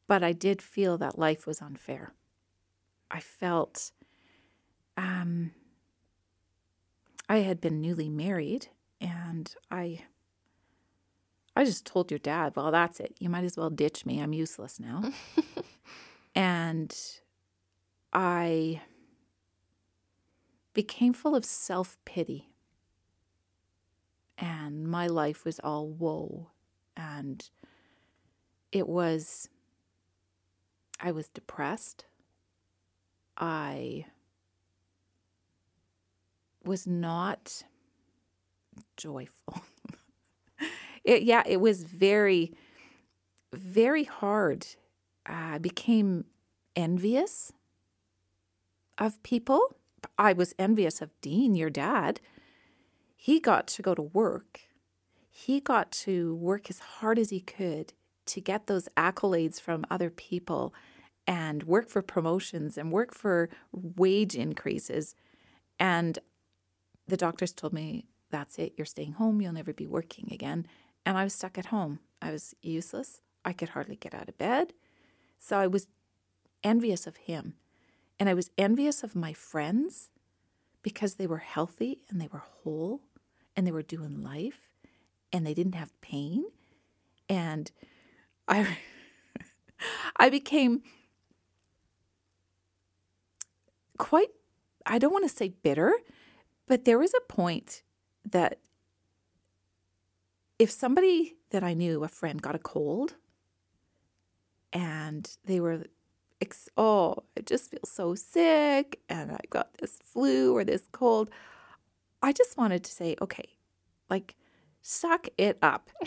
but 0.06 0.22
I 0.22 0.32
did 0.32 0.62
feel 0.62 0.96
that 0.98 1.18
life 1.18 1.46
was 1.46 1.60
unfair. 1.60 2.12
I 3.10 3.20
felt 3.20 3.92
um, 4.96 5.52
I 7.28 7.38
had 7.38 7.60
been 7.60 7.80
newly 7.80 8.08
married 8.08 8.68
and 9.00 9.54
I 9.70 10.04
I 11.54 11.64
just 11.64 11.84
told 11.84 12.12
your 12.12 12.18
dad, 12.20 12.52
well, 12.54 12.70
that's 12.70 13.00
it. 13.00 13.16
You 13.18 13.28
might 13.28 13.42
as 13.42 13.56
well 13.56 13.68
ditch 13.68 14.06
me. 14.06 14.20
I'm 14.20 14.32
useless 14.32 14.78
now. 14.78 15.02
and 16.36 16.96
I 18.12 18.80
became 20.78 21.12
full 21.12 21.34
of 21.34 21.44
self 21.44 21.98
pity. 22.04 22.50
And 24.38 24.86
my 24.86 25.08
life 25.08 25.44
was 25.44 25.58
all 25.58 25.88
woe. 25.88 26.50
And 26.96 27.50
it 28.70 28.86
was, 28.86 29.48
I 31.00 31.10
was 31.10 31.30
depressed. 31.30 32.04
I 33.36 34.06
was 36.64 36.86
not 36.86 37.64
joyful. 38.96 39.62
it, 41.02 41.24
yeah, 41.24 41.42
it 41.44 41.60
was 41.60 41.82
very, 41.82 42.52
very 43.52 44.04
hard. 44.04 44.64
I 45.26 45.58
became 45.58 46.26
envious 46.76 47.52
of 48.96 49.20
people. 49.24 49.74
I 50.18 50.32
was 50.32 50.54
envious 50.58 51.00
of 51.00 51.10
Dean, 51.20 51.54
your 51.54 51.70
dad. 51.70 52.20
He 53.16 53.40
got 53.40 53.66
to 53.68 53.82
go 53.82 53.94
to 53.94 54.02
work. 54.02 54.60
He 55.30 55.60
got 55.60 55.90
to 55.92 56.34
work 56.36 56.70
as 56.70 56.78
hard 56.78 57.18
as 57.18 57.30
he 57.30 57.40
could 57.40 57.92
to 58.26 58.40
get 58.40 58.66
those 58.66 58.88
accolades 58.96 59.60
from 59.60 59.84
other 59.90 60.10
people 60.10 60.74
and 61.26 61.62
work 61.64 61.88
for 61.88 62.02
promotions 62.02 62.78
and 62.78 62.90
work 62.90 63.14
for 63.14 63.48
wage 63.72 64.34
increases. 64.34 65.14
And 65.78 66.18
the 67.06 67.16
doctors 67.16 67.52
told 67.52 67.72
me, 67.72 68.06
that's 68.30 68.58
it, 68.58 68.74
you're 68.76 68.84
staying 68.84 69.12
home, 69.12 69.40
you'll 69.40 69.52
never 69.52 69.72
be 69.72 69.86
working 69.86 70.28
again. 70.32 70.66
And 71.06 71.16
I 71.16 71.24
was 71.24 71.34
stuck 71.34 71.56
at 71.56 71.66
home. 71.66 72.00
I 72.20 72.32
was 72.32 72.54
useless. 72.60 73.20
I 73.44 73.52
could 73.52 73.70
hardly 73.70 73.96
get 73.96 74.14
out 74.14 74.28
of 74.28 74.36
bed. 74.36 74.74
So 75.38 75.58
I 75.58 75.66
was 75.66 75.86
envious 76.62 77.06
of 77.06 77.16
him. 77.16 77.54
And 78.20 78.28
I 78.28 78.34
was 78.34 78.50
envious 78.58 79.02
of 79.02 79.14
my 79.14 79.32
friends 79.32 80.10
because 80.82 81.14
they 81.14 81.26
were 81.26 81.38
healthy 81.38 82.02
and 82.08 82.20
they 82.20 82.28
were 82.32 82.42
whole 82.62 83.02
and 83.56 83.66
they 83.66 83.72
were 83.72 83.82
doing 83.82 84.22
life 84.22 84.68
and 85.32 85.46
they 85.46 85.54
didn't 85.54 85.74
have 85.74 85.98
pain. 86.00 86.44
And 87.28 87.70
I 88.46 88.78
I 90.16 90.30
became 90.30 90.82
quite 93.98 94.30
I 94.86 94.98
don't 94.98 95.12
want 95.12 95.28
to 95.28 95.36
say 95.36 95.50
bitter, 95.50 95.92
but 96.66 96.84
there 96.84 96.98
was 96.98 97.12
a 97.14 97.32
point 97.32 97.82
that 98.24 98.58
if 100.58 100.70
somebody 100.70 101.36
that 101.50 101.62
I 101.62 101.74
knew, 101.74 102.04
a 102.04 102.08
friend, 102.08 102.40
got 102.40 102.54
a 102.54 102.58
cold 102.58 103.14
and 104.72 105.30
they 105.44 105.60
were, 105.60 105.84
oh, 106.76 107.16
I 107.36 107.40
just 107.42 107.70
feel 107.70 107.80
so 107.84 108.14
sick 108.14 109.00
and 109.08 109.32
I've 109.32 109.50
got 109.50 109.74
this 109.78 109.98
flu 110.04 110.56
or 110.56 110.64
this 110.64 110.88
cold, 110.92 111.30
I 112.22 112.32
just 112.32 112.56
wanted 112.56 112.84
to 112.84 112.92
say, 112.92 113.16
okay, 113.20 113.56
like, 114.08 114.36
suck 114.82 115.28
it 115.36 115.58
up. 115.62 115.90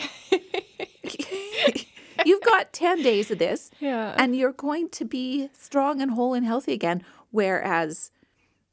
You've 2.24 2.42
got 2.42 2.72
10 2.72 3.02
days 3.02 3.30
of 3.30 3.38
this 3.38 3.70
Yeah. 3.80 4.14
and 4.16 4.36
you're 4.36 4.52
going 4.52 4.88
to 4.90 5.04
be 5.04 5.48
strong 5.52 6.00
and 6.00 6.12
whole 6.12 6.34
and 6.34 6.46
healthy 6.46 6.72
again. 6.72 7.02
Whereas 7.30 8.10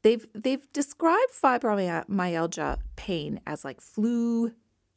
they've 0.02 0.26
they've 0.34 0.70
described 0.72 1.32
fibromyalgia 1.42 2.78
pain 2.96 3.40
as 3.46 3.64
like 3.64 3.80
flu 3.80 4.52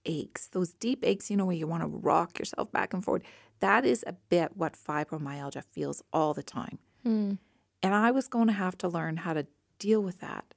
aches, 0.05 0.48
those 0.48 0.74
deep 0.74 1.00
aches, 1.03 1.32
you 1.32 1.38
know, 1.38 1.46
where 1.46 1.55
you 1.55 1.65
want 1.67 1.82
to 1.82 1.88
rock 1.88 2.38
yourself 2.38 2.72
back 2.72 2.93
and 2.93 3.03
forward. 3.03 3.24
That 3.63 3.86
is 3.86 4.03
a 4.05 4.12
bit 4.12 4.58
what 4.58 4.74
fibromyalgia 4.75 5.63
feels 5.72 6.03
all 6.12 6.34
the 6.34 6.43
time. 6.43 6.79
Hmm. 7.03 7.36
And 7.82 7.96
I 7.96 8.12
was 8.12 8.27
going 8.27 8.48
to 8.48 8.53
have 8.53 8.77
to 8.79 8.89
learn 8.89 9.15
how 9.15 9.32
to 9.34 9.48
deal 9.79 10.03
with 10.03 10.20
that. 10.20 10.53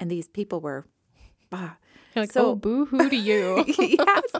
And 0.00 0.10
these 0.10 0.28
people 0.28 0.62
were 0.62 0.86
bah. 1.50 1.72
You're 2.14 2.22
like, 2.22 2.32
So- 2.32 2.46
oh, 2.46 2.54
boo 2.54 2.86
hoo 2.86 3.10
to 3.10 3.16
you. 3.16 3.66
yes. 3.78 4.32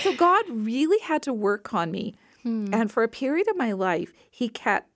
So 0.00 0.14
God 0.14 0.44
really 0.48 1.00
had 1.00 1.22
to 1.22 1.32
work 1.32 1.74
on 1.74 1.90
me. 1.90 2.14
Hmm. 2.44 2.72
And 2.72 2.88
for 2.88 3.02
a 3.02 3.08
period 3.08 3.48
of 3.48 3.56
my 3.56 3.72
life, 3.72 4.12
He 4.30 4.48
kept 4.48 4.88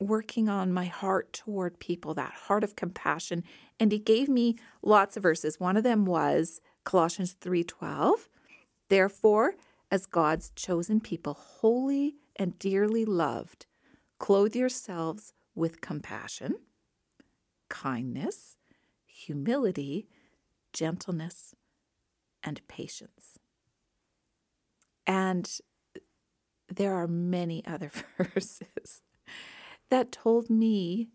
working 0.00 0.48
on 0.48 0.72
my 0.72 0.86
heart 0.86 1.32
toward 1.32 1.78
people, 1.78 2.14
that 2.14 2.32
heart 2.32 2.64
of 2.64 2.74
compassion. 2.74 3.44
And 3.78 3.92
He 3.92 4.00
gave 4.00 4.28
me 4.28 4.56
lots 4.82 5.16
of 5.16 5.22
verses. 5.22 5.60
One 5.60 5.76
of 5.76 5.84
them 5.84 6.04
was 6.04 6.60
Colossians 6.82 7.36
3:12. 7.40 8.28
Therefore, 8.88 9.54
as 9.90 10.06
God's 10.06 10.50
chosen 10.54 11.00
people, 11.00 11.34
holy 11.34 12.16
and 12.36 12.58
dearly 12.58 13.04
loved, 13.04 13.66
clothe 14.18 14.54
yourselves 14.54 15.32
with 15.54 15.80
compassion, 15.80 16.56
kindness, 17.68 18.56
humility, 19.06 20.08
gentleness, 20.72 21.54
and 22.42 22.60
patience. 22.68 23.38
And 25.06 25.50
there 26.72 26.94
are 26.94 27.08
many 27.08 27.64
other 27.66 27.90
verses 28.18 29.02
that 29.90 30.12
told 30.12 30.50
me 30.50 31.08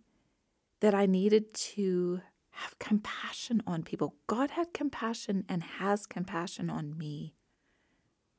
that 0.81 0.93
I 0.93 1.05
needed 1.05 1.53
to 1.53 2.21
have 2.49 2.77
compassion 2.79 3.61
on 3.65 3.83
people. 3.83 4.15
God 4.27 4.51
had 4.51 4.73
compassion 4.73 5.45
and 5.47 5.63
has 5.63 6.05
compassion 6.05 6.69
on 6.69 6.97
me. 6.97 7.35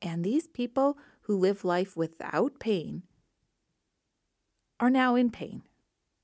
And 0.05 0.23
these 0.23 0.47
people 0.47 0.97
who 1.21 1.35
live 1.35 1.65
life 1.65 1.97
without 1.97 2.59
pain 2.59 3.03
are 4.79 4.91
now 4.91 5.15
in 5.15 5.31
pain. 5.31 5.63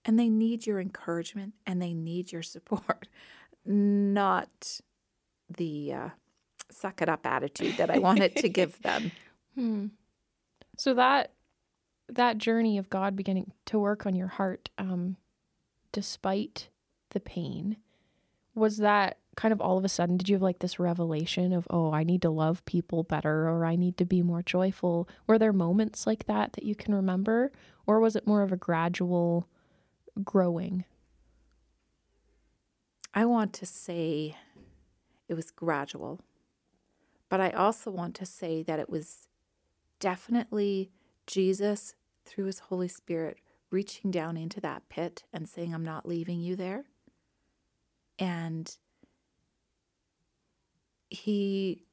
And 0.05 0.19
they 0.19 0.29
need 0.29 0.65
your 0.65 0.79
encouragement 0.79 1.53
and 1.65 1.81
they 1.81 1.93
need 1.93 2.31
your 2.31 2.43
support, 2.43 3.07
not 3.65 4.79
the 5.49 5.93
uh, 5.93 6.09
suck 6.69 7.01
it 7.01 7.09
up 7.09 7.25
attitude 7.25 7.77
that 7.77 7.89
I 7.89 7.97
wanted 7.97 8.35
to 8.37 8.49
give 8.49 8.81
them. 8.81 9.11
Hmm. 9.53 9.87
So 10.77 10.93
that 10.93 11.33
that 12.07 12.37
journey 12.37 12.77
of 12.77 12.89
God 12.89 13.17
beginning 13.17 13.51
to 13.65 13.77
work 13.77 14.05
on 14.05 14.15
your 14.15 14.29
heart, 14.29 14.69
um, 14.77 15.17
despite 15.91 16.69
the 17.09 17.19
pain, 17.19 17.75
was 18.55 18.77
that 18.77 19.17
kind 19.35 19.51
of 19.51 19.61
all 19.61 19.77
of 19.77 19.85
a 19.85 19.89
sudden? 19.89 20.17
Did 20.17 20.29
you 20.29 20.35
have 20.35 20.41
like 20.41 20.59
this 20.59 20.79
revelation 20.79 21.53
of, 21.53 21.67
oh, 21.69 21.91
I 21.91 22.03
need 22.03 22.21
to 22.23 22.29
love 22.29 22.63
people 22.65 23.03
better, 23.03 23.47
or 23.47 23.65
I 23.65 23.75
need 23.75 23.97
to 23.97 24.05
be 24.05 24.21
more 24.21 24.41
joyful? 24.41 25.07
Were 25.27 25.39
there 25.39 25.53
moments 25.53 26.05
like 26.05 26.25
that 26.25 26.53
that 26.53 26.63
you 26.63 26.75
can 26.75 26.93
remember, 26.93 27.51
or 27.85 27.99
was 27.99 28.15
it 28.15 28.27
more 28.27 28.41
of 28.41 28.51
a 28.51 28.57
gradual 28.57 29.47
growing? 30.23 30.85
I 33.13 33.25
want 33.25 33.53
to 33.53 33.65
say 33.65 34.37
it 35.27 35.33
was 35.33 35.51
gradual, 35.51 36.21
but 37.29 37.41
I 37.41 37.49
also 37.51 37.91
want 37.91 38.15
to 38.15 38.25
say 38.25 38.63
that 38.63 38.79
it 38.79 38.89
was 38.89 39.27
definitely 39.99 40.91
Jesus 41.27 41.95
through 42.25 42.45
his 42.45 42.59
Holy 42.59 42.87
Spirit 42.87 43.39
reaching 43.69 44.11
down 44.11 44.35
into 44.35 44.59
that 44.61 44.87
pit 44.89 45.23
and 45.31 45.47
saying, 45.47 45.73
I'm 45.73 45.85
not 45.85 46.07
leaving 46.07 46.41
you 46.41 46.55
there. 46.55 46.85
And 48.19 48.75
he 51.11 51.83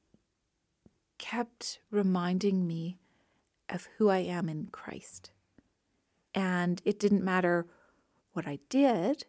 kept 1.19 1.81
reminding 1.91 2.67
me 2.67 2.97
of 3.69 3.89
who 3.99 4.09
I 4.09 4.19
am 4.19 4.49
in 4.49 4.69
Christ. 4.71 5.33
And 6.35 6.81
it 6.85 6.99
didn't 7.01 7.25
matter 7.25 7.67
what 8.33 8.47
I 8.47 8.61
did, 8.69 9.27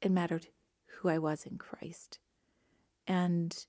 it 0.00 0.12
mattered 0.12 0.46
who 0.86 1.08
I 1.08 1.18
was 1.18 1.44
in 1.44 1.58
Christ. 1.58 2.20
And 3.06 3.66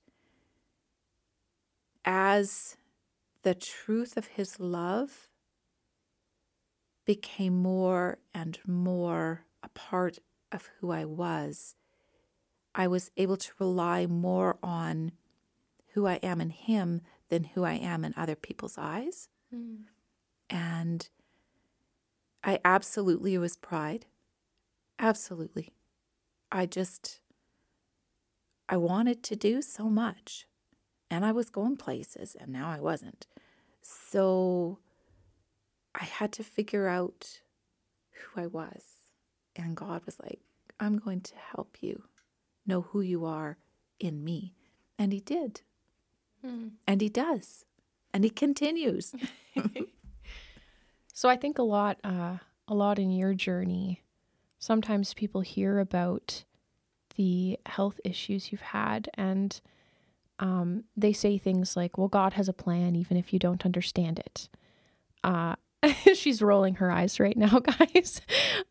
as 2.04 2.76
the 3.42 3.54
truth 3.54 4.16
of 4.16 4.26
his 4.26 4.60
love 4.60 5.28
became 7.04 7.56
more 7.60 8.18
and 8.32 8.58
more 8.66 9.44
a 9.62 9.68
part 9.70 10.18
of 10.52 10.70
who 10.78 10.92
I 10.92 11.04
was, 11.04 11.74
I 12.74 12.86
was 12.86 13.10
able 13.16 13.36
to 13.36 13.52
rely 13.58 14.06
more 14.06 14.58
on 14.62 15.12
who 15.92 16.06
I 16.06 16.14
am 16.16 16.40
in 16.40 16.50
him 16.50 17.00
than 17.28 17.44
who 17.44 17.64
I 17.64 17.74
am 17.74 18.04
in 18.04 18.14
other 18.16 18.36
people's 18.36 18.78
eyes. 18.78 19.28
Mm. 19.54 19.84
And 20.48 21.08
I 22.44 22.60
absolutely, 22.64 23.34
it 23.34 23.38
was 23.38 23.56
pride. 23.56 24.06
Absolutely. 24.98 25.72
I 26.50 26.66
just, 26.66 27.20
I 28.68 28.76
wanted 28.76 29.22
to 29.24 29.36
do 29.36 29.60
so 29.62 29.84
much. 29.88 30.46
And 31.10 31.24
I 31.24 31.32
was 31.32 31.48
going 31.48 31.78
places, 31.78 32.36
and 32.38 32.52
now 32.52 32.68
I 32.68 32.80
wasn't. 32.80 33.26
So 33.80 34.78
I 35.94 36.04
had 36.04 36.32
to 36.32 36.44
figure 36.44 36.86
out 36.86 37.40
who 38.12 38.42
I 38.42 38.46
was. 38.46 38.82
And 39.56 39.74
God 39.74 40.04
was 40.04 40.18
like, 40.20 40.40
I'm 40.78 40.98
going 40.98 41.22
to 41.22 41.34
help 41.36 41.78
you 41.80 42.02
know 42.68 42.82
who 42.82 43.00
you 43.00 43.24
are 43.24 43.58
in 43.98 44.22
me. 44.22 44.54
And 44.98 45.12
He 45.12 45.20
did. 45.20 45.62
And 46.86 47.00
He 47.00 47.08
does. 47.08 47.64
And 48.12 48.24
He 48.24 48.30
continues. 48.30 49.14
So 51.18 51.28
I 51.28 51.34
think 51.34 51.58
a 51.58 51.64
lot, 51.64 51.98
uh, 52.04 52.36
a 52.68 52.74
lot 52.76 53.00
in 53.00 53.10
your 53.10 53.34
journey. 53.34 54.04
Sometimes 54.60 55.14
people 55.14 55.40
hear 55.40 55.80
about 55.80 56.44
the 57.16 57.58
health 57.66 57.98
issues 58.04 58.52
you've 58.52 58.60
had, 58.60 59.10
and 59.14 59.60
um, 60.38 60.84
they 60.96 61.12
say 61.12 61.36
things 61.36 61.76
like, 61.76 61.98
"Well, 61.98 62.06
God 62.06 62.34
has 62.34 62.48
a 62.48 62.52
plan, 62.52 62.94
even 62.94 63.16
if 63.16 63.32
you 63.32 63.40
don't 63.40 63.64
understand 63.64 64.20
it." 64.20 64.48
Uh, 65.24 65.56
she's 66.14 66.42
rolling 66.42 66.76
her 66.76 66.90
eyes 66.90 67.20
right 67.20 67.36
now, 67.36 67.58
guys. 67.60 68.20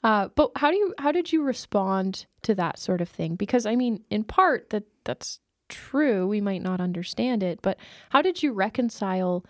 Uh, 0.04 0.30
but 0.36 0.52
how 0.56 0.72
do 0.72 0.78
you, 0.78 0.94
how 0.98 1.12
did 1.12 1.32
you 1.32 1.44
respond 1.44 2.26
to 2.44 2.56
that 2.56 2.80
sort 2.80 3.02
of 3.02 3.10
thing? 3.10 3.36
Because 3.36 3.66
I 3.66 3.76
mean, 3.76 4.04
in 4.10 4.24
part, 4.24 4.70
that 4.72 4.84
that's 5.04 5.40
true. 5.70 6.28
We 6.28 6.42
might 6.42 6.62
not 6.62 6.82
understand 6.82 7.44
it, 7.44 7.62
but 7.62 7.78
how 8.10 8.22
did 8.22 8.44
you 8.44 8.54
reconcile? 8.54 9.46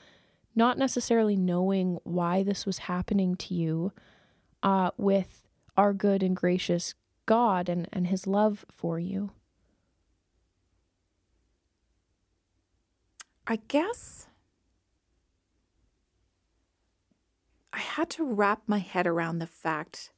not 0.58 0.80
necessarily 0.80 1.36
knowing 1.38 2.00
why 2.04 2.42
this 2.42 2.66
was 2.66 2.80
happening 2.80 3.36
to 3.36 3.54
you 3.54 3.94
uh, 4.64 4.90
with 4.98 5.48
our 5.78 5.94
good 5.94 6.24
and 6.24 6.36
gracious 6.36 6.96
God 7.28 7.70
and, 7.70 7.88
and 7.94 8.08
his 8.08 8.26
love 8.26 8.66
for 8.72 8.98
you. 8.98 9.30
I 13.46 13.60
guess 13.68 14.28
I 17.78 17.82
had 17.82 18.10
to 18.12 18.26
wrap 18.26 18.64
my 18.66 18.80
head 18.80 19.06
around 19.06 19.38
the 19.38 19.46
fact 19.46 20.10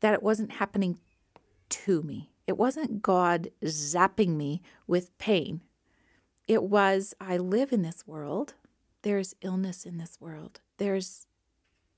that 0.00 0.12
it 0.12 0.22
wasn't 0.22 0.52
happening 0.52 0.98
to 1.70 2.02
me. 2.02 2.30
It 2.46 2.58
wasn't 2.58 3.00
God 3.00 3.48
zapping 3.64 4.36
me 4.36 4.60
with 4.86 5.16
pain. 5.16 5.62
It 6.46 6.62
was, 6.62 7.14
I 7.18 7.38
live 7.38 7.72
in 7.72 7.80
this 7.80 8.06
world. 8.06 8.52
There's 9.00 9.34
illness 9.40 9.86
in 9.86 9.96
this 9.96 10.20
world. 10.20 10.60
There's 10.76 11.26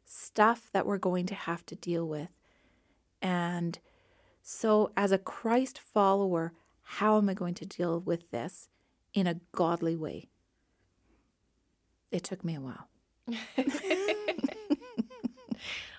stuff 0.04 0.70
that 0.72 0.87
we're 0.87 0.98
going 0.98 1.26
to 1.26 1.35
have 1.35 1.66
to 1.66 1.74
deal 1.74 2.06
with. 2.06 2.28
And 3.20 3.76
so, 4.40 4.92
as 4.96 5.11
a 5.11 5.18
Christ 5.18 5.80
follower, 5.80 6.52
how 6.83 7.18
am 7.18 7.28
I 7.28 7.35
going 7.35 7.54
to 7.54 7.66
deal 7.66 7.98
with 7.98 8.30
this 8.30 8.68
in 9.14 9.26
a 9.26 9.40
godly 9.50 9.96
way? 9.96 10.28
It 12.12 12.22
took 12.22 12.44
me 12.44 12.54
a 12.54 12.61
while. 12.61 12.88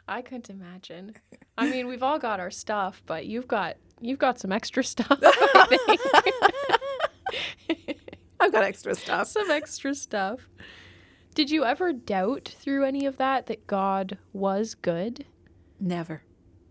I 0.07 0.21
couldn't 0.21 0.49
imagine. 0.49 1.15
I 1.57 1.69
mean, 1.69 1.87
we've 1.87 2.03
all 2.03 2.19
got 2.19 2.39
our 2.39 2.51
stuff, 2.51 3.01
but 3.05 3.25
you've 3.25 3.47
got 3.47 3.77
you've 3.99 4.19
got 4.19 4.39
some 4.39 4.51
extra 4.51 4.83
stuff. 4.83 5.19
I 5.21 5.77
think. 7.67 7.99
I've 8.39 8.51
got 8.51 8.63
extra 8.63 8.95
stuff. 8.95 9.27
some 9.27 9.51
extra 9.51 9.93
stuff. 9.93 10.49
Did 11.35 11.49
you 11.51 11.63
ever 11.63 11.93
doubt 11.93 12.53
through 12.59 12.83
any 12.83 13.05
of 13.05 13.17
that 13.17 13.45
that 13.45 13.67
God 13.67 14.17
was 14.33 14.75
good? 14.75 15.25
Never. 15.79 16.23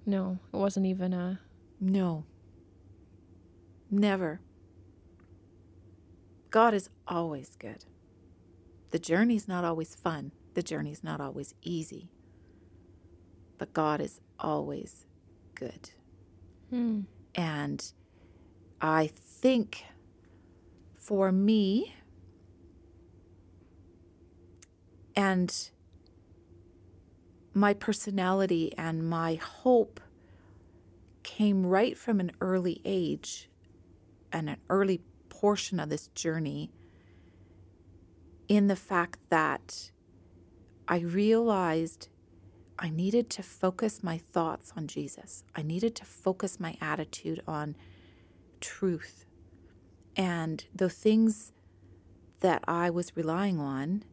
No, 0.05 0.39
it 0.53 0.57
wasn't 0.57 0.87
even 0.87 1.13
a 1.13 1.41
No. 1.81 2.25
Never. 3.91 4.41
God 6.51 6.75
is 6.75 6.91
always 7.07 7.57
good. 7.57 7.85
The 8.91 8.99
journey's 8.99 9.47
not 9.49 9.65
always 9.65 9.95
fun. 9.95 10.33
The 10.55 10.63
journey's 10.63 11.05
not 11.05 11.21
always 11.21 11.55
easy. 11.63 12.11
But 13.61 13.75
God 13.75 14.01
is 14.01 14.21
always 14.39 15.05
good. 15.55 15.91
hmm. 16.71 17.01
And 17.35 17.93
I 18.81 19.09
think 19.09 19.85
for 20.95 21.31
me, 21.31 21.95
and 25.15 25.71
my 27.53 27.75
personality 27.75 28.73
and 28.79 29.07
my 29.07 29.35
hope 29.35 30.01
came 31.23 31.67
right 31.67 31.99
from 31.99 32.19
an 32.19 32.33
early 32.41 32.81
age 32.87 33.51
and 34.33 34.49
an 34.49 34.57
early 34.71 35.03
portion 35.29 35.79
of 35.79 35.91
this 35.91 36.09
journey 36.09 36.71
in 38.49 38.69
the 38.69 38.77
fact 38.77 39.19
that 39.29 39.91
I 40.89 41.01
realized 41.01 42.09
I 42.81 42.89
needed 42.89 43.29
to 43.31 43.43
focus 43.43 44.03
my 44.03 44.17
thoughts 44.17 44.73
on 44.75 44.87
Jesus. 44.87 45.45
I 45.55 45.61
needed 45.61 45.95
to 45.97 46.07
focus 46.07 46.59
my 46.59 46.79
attitude 46.81 47.43
on 47.47 47.77
truth. 48.61 49.27
And 50.17 50.65
the 50.75 50.89
things 50.89 51.53
that 52.41 52.65
I 52.67 52.89
was 52.89 53.15
relying 53.15 53.61
on 53.61 54.05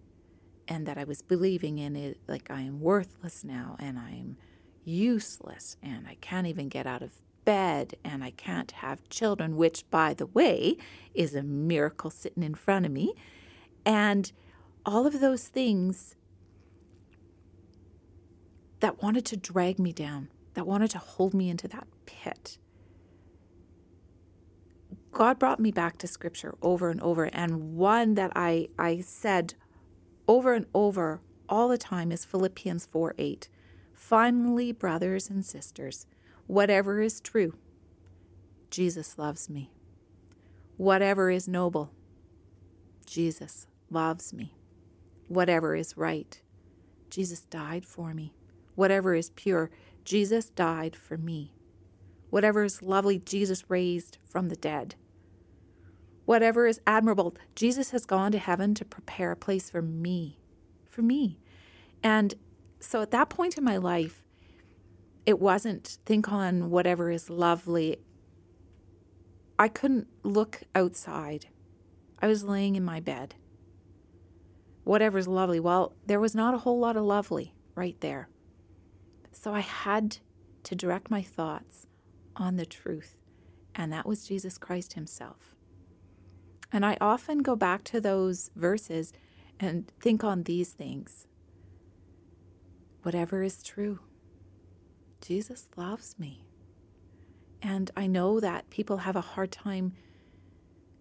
and 0.67 0.85
that 0.85 0.97
I 0.97 1.05
was 1.05 1.21
believing 1.21 1.77
in 1.77 1.95
it, 1.95 2.19
like 2.27 2.51
I 2.51 2.61
am 2.61 2.81
worthless 2.81 3.45
now 3.45 3.77
and 3.79 3.97
I'm 3.97 4.35
useless 4.83 5.77
and 5.81 6.05
I 6.05 6.17
can't 6.19 6.45
even 6.45 6.67
get 6.67 6.85
out 6.85 7.01
of 7.01 7.21
bed 7.45 7.95
and 8.03 8.21
I 8.21 8.31
can't 8.31 8.71
have 8.71 9.07
children, 9.07 9.55
which, 9.55 9.89
by 9.89 10.13
the 10.13 10.25
way, 10.25 10.75
is 11.13 11.33
a 11.33 11.41
miracle 11.41 12.09
sitting 12.09 12.43
in 12.43 12.53
front 12.53 12.85
of 12.85 12.91
me. 12.91 13.13
And 13.85 14.29
all 14.85 15.07
of 15.07 15.21
those 15.21 15.47
things 15.47 16.16
that 18.79 19.01
wanted 19.01 19.25
to 19.25 19.37
drag 19.37 19.79
me 19.79 19.91
down, 19.91 20.29
that 20.53 20.67
wanted 20.67 20.91
to 20.91 20.99
hold 20.99 21.33
me 21.33 21.49
into 21.49 21.67
that 21.67 21.87
pit. 22.05 22.57
God 25.11 25.39
brought 25.39 25.59
me 25.59 25.71
back 25.71 25.97
to 25.97 26.07
scripture 26.07 26.55
over 26.61 26.89
and 26.89 27.01
over. 27.01 27.25
And 27.25 27.75
one 27.75 28.13
that 28.15 28.31
I, 28.35 28.69
I 28.77 28.99
said 28.99 29.55
over 30.27 30.53
and 30.53 30.67
over 30.75 31.21
all 31.49 31.67
the 31.67 31.77
time 31.77 32.11
is 32.11 32.23
Philippians 32.23 32.85
4 32.85 33.15
8. 33.17 33.49
Finally, 33.93 34.71
brothers 34.71 35.29
and 35.29 35.43
sisters, 35.43 36.05
whatever 36.45 37.01
is 37.01 37.19
true, 37.19 37.55
Jesus 38.69 39.17
loves 39.17 39.49
me. 39.49 39.71
Whatever 40.77 41.31
is 41.31 41.47
noble, 41.47 41.91
Jesus 43.07 43.65
loves 43.89 44.31
me. 44.33 44.53
Whatever 45.27 45.75
is 45.75 45.97
right, 45.97 46.39
Jesus 47.09 47.41
died 47.41 47.85
for 47.85 48.13
me. 48.13 48.33
Whatever 48.77 49.15
is 49.15 49.31
pure, 49.31 49.71
Jesus 50.05 50.51
died 50.51 50.95
for 50.95 51.17
me. 51.17 51.51
Whatever 52.29 52.63
is 52.63 52.83
lovely, 52.83 53.17
Jesus 53.17 53.67
raised 53.71 54.19
from 54.23 54.49
the 54.49 54.55
dead. 54.55 54.93
Whatever 56.25 56.67
is 56.67 56.79
admirable, 56.85 57.35
Jesus 57.55 57.89
has 57.89 58.05
gone 58.05 58.31
to 58.33 58.37
heaven 58.37 58.75
to 58.75 58.85
prepare 58.85 59.31
a 59.31 59.35
place 59.35 59.71
for 59.71 59.81
me. 59.81 60.37
For 60.87 61.01
me. 61.01 61.39
And 62.03 62.35
so 62.79 63.01
at 63.01 63.09
that 63.09 63.29
point 63.29 63.57
in 63.57 63.63
my 63.63 63.77
life, 63.77 64.23
it 65.25 65.39
wasn't 65.39 65.97
think 66.05 66.31
on 66.31 66.69
whatever 66.69 67.09
is 67.09 67.31
lovely. 67.31 67.97
I 69.57 69.69
couldn't 69.69 70.05
look 70.21 70.61
outside. 70.75 71.47
I 72.21 72.27
was 72.27 72.43
laying 72.43 72.75
in 72.75 72.85
my 72.85 72.99
bed. 72.99 73.33
Whatever's 74.83 75.27
lovely. 75.27 75.59
Well, 75.59 75.93
there 76.05 76.19
was 76.19 76.35
not 76.35 76.53
a 76.53 76.59
whole 76.59 76.77
lot 76.77 76.95
of 76.95 77.05
lovely 77.05 77.55
right 77.73 77.99
there. 78.01 78.29
So 79.31 79.53
I 79.53 79.61
had 79.61 80.17
to 80.63 80.75
direct 80.75 81.09
my 81.09 81.21
thoughts 81.21 81.87
on 82.35 82.55
the 82.55 82.65
truth, 82.65 83.15
and 83.75 83.91
that 83.93 84.05
was 84.05 84.27
Jesus 84.27 84.57
Christ 84.57 84.93
Himself. 84.93 85.55
And 86.71 86.85
I 86.85 86.97
often 86.99 87.39
go 87.39 87.55
back 87.55 87.83
to 87.85 88.01
those 88.01 88.51
verses 88.55 89.13
and 89.59 89.91
think 89.99 90.23
on 90.23 90.43
these 90.43 90.73
things. 90.73 91.27
Whatever 93.03 93.41
is 93.41 93.63
true, 93.63 93.99
Jesus 95.21 95.67
loves 95.77 96.19
me. 96.19 96.43
And 97.61 97.89
I 97.95 98.07
know 98.07 98.39
that 98.39 98.69
people 98.69 98.97
have 98.97 99.15
a 99.15 99.21
hard 99.21 99.51
time 99.51 99.93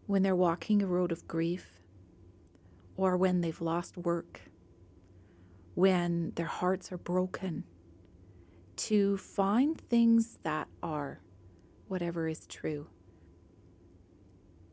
when 0.06 0.22
they're 0.22 0.36
walking 0.36 0.82
a 0.82 0.86
road 0.86 1.12
of 1.12 1.26
grief 1.26 1.80
or 2.96 3.16
when 3.16 3.40
they've 3.40 3.60
lost 3.60 3.96
work, 3.96 4.40
when 5.74 6.32
their 6.36 6.46
hearts 6.46 6.90
are 6.92 6.98
broken, 6.98 7.64
to 8.76 9.16
find 9.16 9.80
things 9.80 10.38
that 10.42 10.68
are 10.82 11.20
whatever 11.88 12.28
is 12.28 12.46
true. 12.46 12.88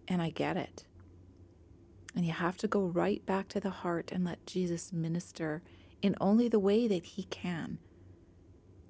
And 0.08 0.22
I 0.22 0.30
get 0.30 0.58
it. 0.58 0.86
And 2.16 2.26
you 2.26 2.34
have 2.34 2.58
to 2.58 2.68
go 2.68 2.86
right 2.86 3.26
back 3.26 3.48
to 3.50 3.60
the 3.60 3.70
heart 3.70 4.12
and 4.12 4.24
let 4.24 4.46
Jesus 4.46 4.94
minister 4.94 5.63
in 6.02 6.16
only 6.20 6.48
the 6.48 6.60
way 6.60 6.88
that 6.88 7.06
He 7.06 7.24
can. 7.24 7.80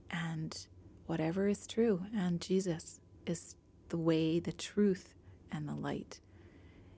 And 0.10 0.68
whatever 1.06 1.48
is 1.48 1.68
true, 1.68 2.06
and 2.16 2.42
Jesus 2.42 3.00
is 3.26 3.56
the 3.90 3.98
way, 3.98 4.40
the 4.40 4.52
truth, 4.52 5.14
and 5.52 5.68
the 5.68 5.76
light. 5.76 6.20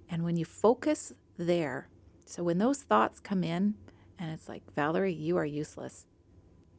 And 0.09 0.23
when 0.23 0.37
you 0.37 0.45
focus 0.45 1.13
there, 1.37 1.89
so 2.25 2.43
when 2.43 2.57
those 2.57 2.81
thoughts 2.83 3.19
come 3.19 3.43
in, 3.43 3.75
and 4.17 4.31
it's 4.31 4.47
like, 4.47 4.63
Valerie, 4.73 5.13
you 5.13 5.37
are 5.37 5.45
useless, 5.45 6.05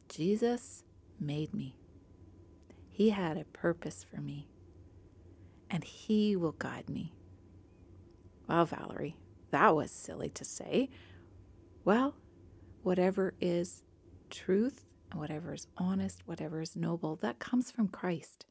Jesus 0.09 0.83
made 1.19 1.53
me. 1.53 1.75
He 2.89 3.11
had 3.11 3.37
a 3.37 3.45
purpose 3.45 4.03
for 4.03 4.21
me, 4.21 4.47
and 5.69 5.83
He 5.83 6.35
will 6.35 6.53
guide 6.53 6.89
me. 6.89 7.13
Well, 8.47 8.65
Valerie, 8.65 9.17
that 9.51 9.75
was 9.75 9.91
silly 9.91 10.29
to 10.29 10.45
say. 10.45 10.89
Well, 11.83 12.15
whatever 12.81 13.33
is 13.39 13.83
truth, 14.29 14.93
whatever 15.13 15.53
is 15.53 15.67
honest, 15.77 16.21
whatever 16.25 16.61
is 16.61 16.75
noble, 16.75 17.15
that 17.17 17.39
comes 17.39 17.71
from 17.71 17.87
Christ. 17.87 18.45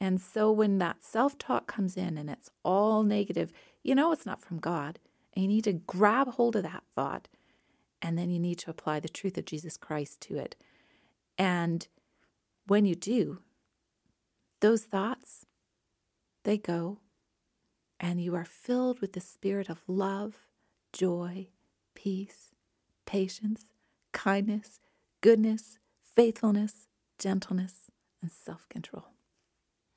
And 0.00 0.20
so 0.20 0.50
when 0.50 0.78
that 0.78 1.02
self 1.02 1.38
talk 1.38 1.66
comes 1.66 1.96
in 1.96 2.18
and 2.18 2.28
it's 2.28 2.50
all 2.62 3.02
negative, 3.02 3.52
you 3.82 3.94
know 3.94 4.12
it's 4.12 4.26
not 4.26 4.40
from 4.40 4.58
God. 4.58 4.98
And 5.34 5.42
you 5.44 5.48
need 5.48 5.64
to 5.64 5.72
grab 5.72 6.28
hold 6.28 6.56
of 6.56 6.62
that 6.62 6.84
thought. 6.94 7.28
And 8.02 8.18
then 8.18 8.30
you 8.30 8.38
need 8.38 8.58
to 8.58 8.70
apply 8.70 9.00
the 9.00 9.08
truth 9.08 9.38
of 9.38 9.46
Jesus 9.46 9.76
Christ 9.76 10.20
to 10.22 10.36
it. 10.36 10.56
And 11.38 11.86
when 12.66 12.84
you 12.84 12.94
do, 12.94 13.38
those 14.60 14.84
thoughts, 14.84 15.46
they 16.44 16.56
go 16.58 17.00
and 18.00 18.20
you 18.20 18.34
are 18.34 18.44
filled 18.44 19.00
with 19.00 19.12
the 19.12 19.20
spirit 19.20 19.68
of 19.68 19.82
love, 19.86 20.34
joy, 20.92 21.48
peace, 21.94 22.50
patience, 23.06 23.72
kindness, 24.12 24.80
goodness, 25.20 25.78
faithfulness, 26.02 26.86
gentleness, 27.18 27.90
and 28.20 28.30
self 28.30 28.68
control. 28.68 29.06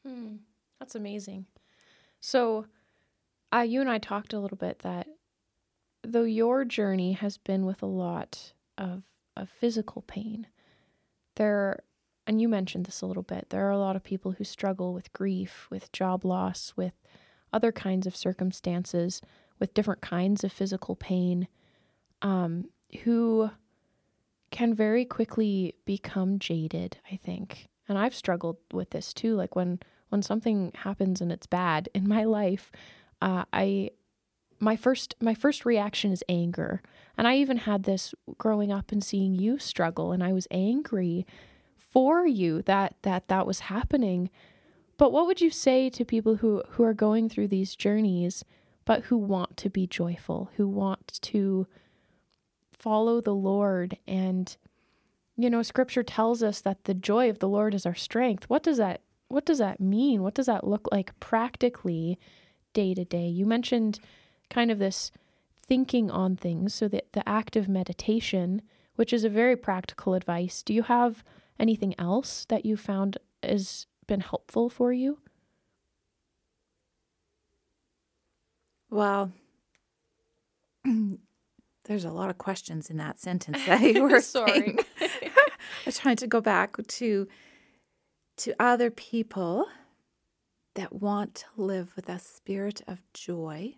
Hmm, 0.06 0.38
that's 0.80 0.95
amazing. 0.95 1.45
So, 2.19 2.65
uh, 3.53 3.60
you 3.60 3.82
and 3.82 3.89
I 3.89 3.97
talked 3.97 4.34
a 4.34 4.39
little 4.39 4.58
bit 4.58 4.80
that 4.80 5.08
though 6.03 6.23
your 6.23 6.65
journey 6.65 7.13
has 7.13 7.38
been 7.38 7.65
with 7.65 7.82
a 7.82 7.88
lot 7.88 8.53
of, 8.77 9.03
of 9.36 9.49
physical 9.49 10.01
pain, 10.03 10.47
there, 11.36 11.84
and 12.28 12.42
you 12.42 12.48
mentioned 12.48 12.86
this 12.86 13.02
a 13.02 13.08
little 13.08 13.24
bit, 13.24 13.48
there 13.50 13.66
are 13.66 13.72
a 13.72 13.80
lot 13.80 13.96
of 13.96 14.04
people 14.04 14.34
who 14.34 14.44
struggle 14.44 14.94
with 14.94 15.13
grief, 15.13 15.68
with 15.72 15.92
job 15.92 16.24
loss, 16.26 16.74
with 16.76 16.94
other 17.54 17.72
kinds 17.72 18.06
of 18.06 18.16
circumstances 18.16 19.22
with 19.60 19.74
different 19.74 20.02
kinds 20.02 20.44
of 20.44 20.52
physical 20.52 20.96
pain 20.96 21.48
um, 22.22 22.66
who 23.04 23.50
can 24.52 24.74
very 24.74 25.06
quickly 25.06 25.76
become 25.86 26.40
jaded, 26.40 26.98
I 27.12 27.16
think. 27.16 27.68
And 27.90 27.98
I've 27.98 28.16
struggled 28.16 28.58
with 28.72 28.92
this 28.92 29.13
too. 29.13 29.36
Like 29.36 29.56
when 29.56 29.80
when 30.10 30.22
something 30.22 30.72
happens 30.74 31.20
and 31.20 31.32
it's 31.32 31.48
bad 31.48 31.90
in 31.94 32.08
my 32.08 32.24
life, 32.24 32.72
uh, 33.22 33.44
I 33.52 33.92
my 34.60 34.76
first 34.76 35.16
my 35.22 35.34
first 35.34 35.66
reaction 35.66 36.12
is 36.12 36.24
anger. 36.30 36.82
And 37.18 37.28
I 37.28 37.38
even 37.38 37.58
had 37.58 37.84
this 37.84 38.13
growing 38.38 38.72
up 38.72 38.92
and 38.92 39.04
seeing 39.04 39.36
you 39.36 39.60
struggle 39.60 40.12
and 40.12 40.24
I 40.24 40.34
was 40.34 40.48
angry 40.52 41.26
for 41.97 42.27
you 42.27 42.62
that 42.62 42.93
that 43.01 43.27
that 43.27 43.47
was 43.47 43.62
happening 43.62 44.29
but 44.97 45.12
what 45.12 45.27
would 45.27 45.41
you 45.41 45.51
say 45.51 45.89
to 45.91 46.03
people 46.03 46.38
who, 46.38 46.63
who 46.69 46.83
are 46.83 46.93
going 46.93 47.29
through 47.29 47.49
these 47.49 47.75
journeys, 47.75 48.43
but 48.83 49.03
who 49.03 49.17
want 49.17 49.55
to 49.57 49.69
be 49.69 49.86
joyful, 49.86 50.49
who 50.57 50.67
want 50.67 51.19
to 51.21 51.67
follow 52.73 53.21
the 53.21 53.36
Lord? 53.36 53.97
And, 54.07 54.55
you 55.36 55.49
know, 55.49 55.62
scripture 55.62 56.03
tells 56.03 56.41
us 56.41 56.62
that 56.62 56.86
the 56.86 56.95
joy 56.95 57.29
of 57.29 57.39
the 57.39 57.47
Lord 57.47 57.75
is 57.75 57.86
our 57.86 57.95
strength. 57.95 58.49
What 58.49 58.63
does 58.63 58.77
that 58.77 59.01
what 59.29 59.45
does 59.45 59.57
that 59.57 59.81
mean? 59.81 60.23
What 60.23 60.36
does 60.36 60.45
that 60.45 60.65
look 60.65 60.88
like 60.89 61.19
practically 61.19 62.17
day 62.71 62.93
to 62.93 63.03
day? 63.03 63.27
You 63.27 63.45
mentioned 63.45 63.99
kind 64.49 64.71
of 64.71 64.79
this 64.79 65.12
thinking 65.67 66.10
on 66.10 66.38
things, 66.38 66.73
so 66.73 66.88
that 66.88 67.12
the 67.12 67.27
active 67.27 67.67
meditation, 67.67 68.62
which 68.95 69.12
is 69.12 69.25
a 69.25 69.29
very 69.29 69.57
practical 69.57 70.13
advice. 70.13 70.63
Do 70.63 70.73
you 70.73 70.83
have 70.83 71.25
anything 71.60 71.96
else 72.00 72.46
that 72.50 72.65
you 72.65 72.78
found 72.78 73.17
has 73.43 73.88
been 74.08 74.22
helpful 74.22 74.70
for 74.70 74.91
you? 74.93 75.20
Well, 78.89 79.32
there's 81.86 82.06
a 82.06 82.12
lot 82.12 82.30
of 82.30 82.38
questions 82.38 82.89
in 82.89 82.98
that 82.98 83.20
sentence 83.20 83.65
that 83.65 83.82
you 83.82 84.04
were 84.04 84.22
Sorry. 84.22 84.78
I'm 85.86 85.91
trying 85.91 86.15
to 86.17 86.28
go 86.28 86.41
back 86.41 86.78
to 86.86 87.28
to 88.38 88.54
other 88.60 88.91
people 88.91 89.65
that 90.76 90.93
want 90.93 91.34
to 91.34 91.46
live 91.58 91.93
with 91.96 92.08
a 92.08 92.20
spirit 92.20 92.82
of 92.88 93.02
joy 93.12 93.74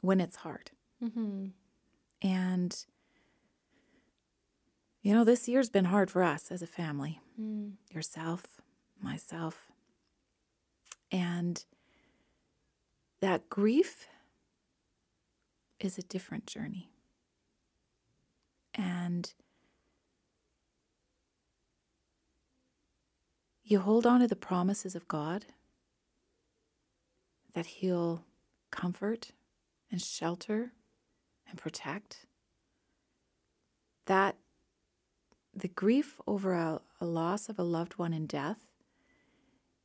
when 0.00 0.18
it's 0.18 0.36
hard. 0.36 0.70
Mm-hmm. 1.04 1.48
And, 2.22 2.86
you 5.06 5.14
know, 5.14 5.22
this 5.22 5.46
year's 5.46 5.70
been 5.70 5.84
hard 5.84 6.10
for 6.10 6.24
us 6.24 6.50
as 6.50 6.62
a 6.62 6.66
family 6.66 7.20
Mm. 7.40 7.76
yourself, 7.92 8.60
myself. 9.00 9.70
And 11.12 11.64
that 13.20 13.48
grief 13.48 14.08
is 15.78 15.96
a 15.96 16.02
different 16.02 16.44
journey. 16.48 16.90
And 18.74 19.32
you 23.62 23.78
hold 23.78 24.06
on 24.06 24.18
to 24.18 24.26
the 24.26 24.34
promises 24.34 24.96
of 24.96 25.06
God 25.06 25.46
that 27.52 27.66
He'll 27.66 28.24
comfort 28.72 29.30
and 29.88 30.02
shelter 30.02 30.72
and 31.48 31.60
protect. 31.60 32.26
That 34.06 34.36
the 35.56 35.68
grief 35.68 36.20
over 36.26 36.52
a, 36.52 36.80
a 37.00 37.06
loss 37.06 37.48
of 37.48 37.58
a 37.58 37.62
loved 37.62 37.94
one 37.94 38.12
in 38.12 38.26
death 38.26 38.66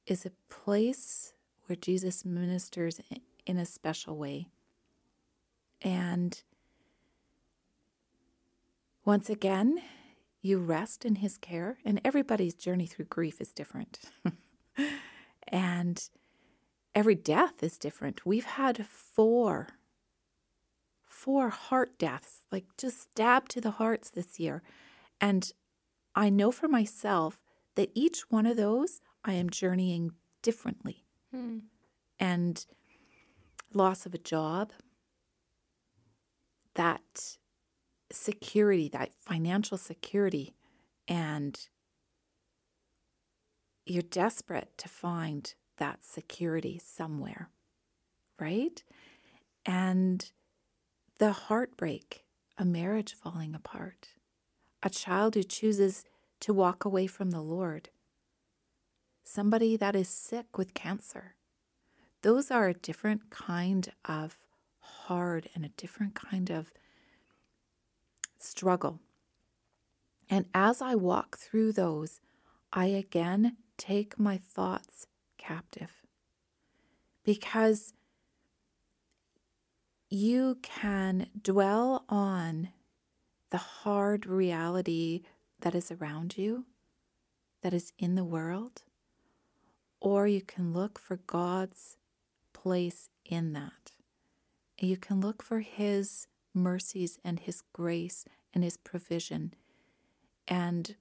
is 0.06 0.26
a 0.26 0.32
place 0.50 1.34
where 1.66 1.78
Jesus 1.78 2.26
ministers 2.26 3.00
in 3.46 3.58
a 3.58 3.66
special 3.66 4.18
way. 4.18 4.50
And 5.82 6.42
once 9.06 9.30
again, 9.30 9.82
you 10.42 10.58
rest 10.58 11.06
in 11.06 11.16
his 11.16 11.38
care, 11.38 11.78
and 11.86 12.02
everybody's 12.04 12.56
journey 12.56 12.86
through 12.86 13.06
grief 13.06 13.40
is 13.40 13.54
different. 13.54 14.00
and 15.48 16.10
every 16.94 17.16
death 17.16 17.64
is 17.64 17.78
different. 17.78 18.26
We've 18.26 18.46
had 18.46 18.86
four, 18.86 19.70
four 21.04 21.50
heart 21.50 21.98
deaths, 21.98 22.42
like 22.52 22.66
just 22.78 23.02
stabbed 23.02 23.52
to 23.52 23.62
the 23.62 23.72
hearts 23.72 24.10
this 24.10 24.40
year. 24.40 24.62
And 25.20 25.52
I 26.16 26.30
know 26.30 26.52
for 26.52 26.68
myself 26.68 27.42
that 27.76 27.92
each 27.94 28.22
one 28.30 28.46
of 28.46 28.58
those 28.58 29.02
I 29.24 29.34
am 29.34 29.50
journeying 29.50 30.12
differently. 30.42 31.06
Mm. 31.36 31.62
And 32.20 32.66
loss 33.74 34.06
of 34.06 34.14
a 34.14 34.20
job, 34.20 34.74
that 36.76 37.38
security, 38.12 38.90
that 38.90 39.12
financial 39.20 39.78
security, 39.78 40.54
and 41.08 41.68
you're 43.86 44.02
desperate 44.02 44.78
to 44.78 44.88
find 44.88 45.54
that 45.78 46.04
security 46.04 46.80
somewhere, 46.84 47.50
right? 48.40 48.84
And 49.66 50.30
the 51.18 51.32
heartbreak, 51.32 52.26
a 52.58 52.66
marriage 52.66 53.14
falling 53.14 53.56
apart, 53.56 54.10
a 54.84 54.90
child 54.90 55.36
who 55.36 55.44
chooses 55.44 56.04
to 56.40 56.54
walk 56.54 56.86
away 56.86 57.08
from 57.08 57.32
the 57.32 57.42
Lord, 57.42 57.90
somebody 59.24 59.78
that 59.78 59.96
is 59.96 60.10
sick 60.10 60.58
with 60.58 60.74
cancer. 60.74 61.36
Those 62.22 62.52
are 62.52 62.68
a 62.68 62.74
different 62.74 63.30
kind 63.30 63.92
of 64.06 64.38
hard 64.80 65.50
and 65.56 65.66
a 65.66 65.70
different 65.70 66.16
kind 66.16 66.50
of 66.50 66.72
struggle. 68.38 69.00
And 70.30 70.46
as 70.54 70.82
I 70.82 70.96
walk 70.96 71.38
through 71.38 71.74
those, 71.74 72.22
I 72.74 72.86
again 72.86 73.58
take 73.78 74.20
my 74.20 74.38
thoughts 74.38 75.08
captive 75.38 76.02
because 77.24 77.94
you 80.10 80.58
can 80.62 81.28
dwell 81.42 82.06
on 82.10 82.70
the 83.52 83.58
hard 83.58 84.26
reality 84.26 85.22
that 85.60 85.76
is 85.76 85.92
around 85.92 86.38
you, 86.38 86.66
that 87.62 87.74
is 87.74 87.94
in 88.00 88.16
the 88.16 88.24
world, 88.24 88.84
or 90.00 90.28
you 90.28 90.42
can 90.42 90.74
look 90.74 90.98
for 90.98 91.18
God's 91.18 91.98
place 92.54 93.10
in 93.26 93.54
that. 93.54 93.92
You 94.80 94.98
can 94.98 95.22
look 95.22 95.44
for 95.44 95.60
His 95.60 96.28
mercies 96.54 97.20
and 97.24 97.40
His 97.40 97.62
grace 97.74 98.26
and 98.54 98.64
His 98.64 98.78
provision 98.78 99.54
and 100.48 100.96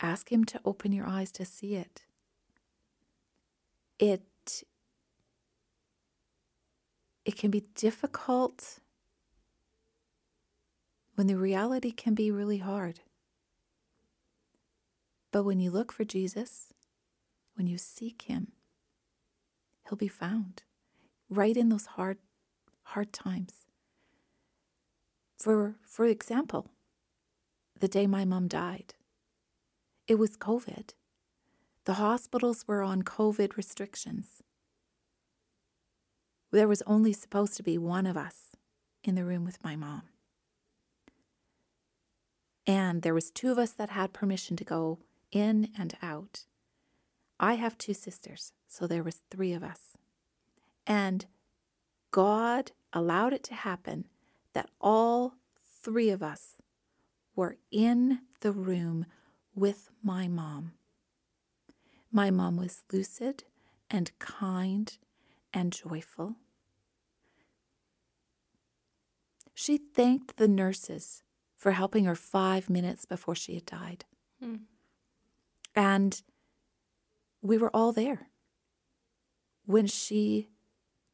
ask 0.00 0.30
Him 0.30 0.44
to 0.44 0.60
open 0.64 0.92
your 0.92 1.06
eyes 1.06 1.32
to 1.32 1.44
see 1.44 1.74
it. 1.74 2.02
It 3.98 4.22
it 7.24 7.36
can 7.36 7.50
be 7.50 7.64
difficult 7.74 8.80
when 11.14 11.26
the 11.26 11.36
reality 11.36 11.90
can 11.90 12.14
be 12.14 12.30
really 12.30 12.58
hard. 12.58 13.00
But 15.30 15.44
when 15.44 15.60
you 15.60 15.70
look 15.70 15.92
for 15.92 16.04
Jesus, 16.04 16.72
when 17.54 17.66
you 17.66 17.78
seek 17.78 18.22
him, 18.22 18.52
he'll 19.88 19.96
be 19.96 20.08
found 20.08 20.62
right 21.28 21.56
in 21.56 21.68
those 21.68 21.86
hard 21.86 22.18
hard 22.88 23.12
times. 23.12 23.66
For 25.36 25.76
for 25.84 26.04
example, 26.04 26.70
the 27.78 27.88
day 27.88 28.06
my 28.06 28.24
mom 28.24 28.48
died. 28.48 28.94
It 30.06 30.16
was 30.16 30.36
COVID. 30.36 30.90
The 31.84 31.94
hospitals 31.94 32.64
were 32.66 32.82
on 32.82 33.02
COVID 33.02 33.56
restrictions. 33.56 34.42
There 36.50 36.68
was 36.68 36.82
only 36.86 37.12
supposed 37.12 37.56
to 37.56 37.62
be 37.62 37.76
one 37.78 38.06
of 38.06 38.16
us 38.16 38.52
in 39.02 39.16
the 39.16 39.24
room 39.24 39.44
with 39.44 39.62
my 39.64 39.76
mom. 39.76 40.02
And 42.66 43.02
there 43.02 43.14
was 43.14 43.30
two 43.30 43.50
of 43.52 43.58
us 43.58 43.72
that 43.72 43.90
had 43.90 44.12
permission 44.12 44.56
to 44.56 44.64
go 44.64 44.98
in 45.30 45.70
and 45.78 45.96
out. 46.02 46.44
I 47.38 47.54
have 47.54 47.76
two 47.76 47.94
sisters, 47.94 48.52
so 48.68 48.86
there 48.86 49.02
was 49.02 49.20
3 49.30 49.52
of 49.52 49.62
us. 49.62 49.98
And 50.86 51.26
God 52.10 52.72
allowed 52.92 53.32
it 53.32 53.42
to 53.44 53.54
happen 53.54 54.06
that 54.52 54.70
all 54.80 55.34
3 55.82 56.10
of 56.10 56.22
us 56.22 56.56
were 57.34 57.56
in 57.70 58.20
the 58.40 58.52
room 58.52 59.06
with 59.54 59.90
my 60.02 60.28
mom. 60.28 60.72
My 62.12 62.30
mom 62.30 62.56
was 62.56 62.82
lucid 62.92 63.44
and 63.90 64.16
kind 64.18 64.96
and 65.52 65.72
joyful. 65.72 66.36
She 69.52 69.78
thanked 69.78 70.36
the 70.36 70.48
nurses 70.48 71.22
for 71.64 71.70
helping 71.72 72.04
her 72.04 72.14
five 72.14 72.68
minutes 72.68 73.06
before 73.06 73.34
she 73.34 73.54
had 73.54 73.64
died. 73.64 74.04
Hmm. 74.38 74.56
And 75.74 76.20
we 77.40 77.56
were 77.56 77.70
all 77.74 77.90
there 77.90 78.28
when 79.64 79.86
she 79.86 80.50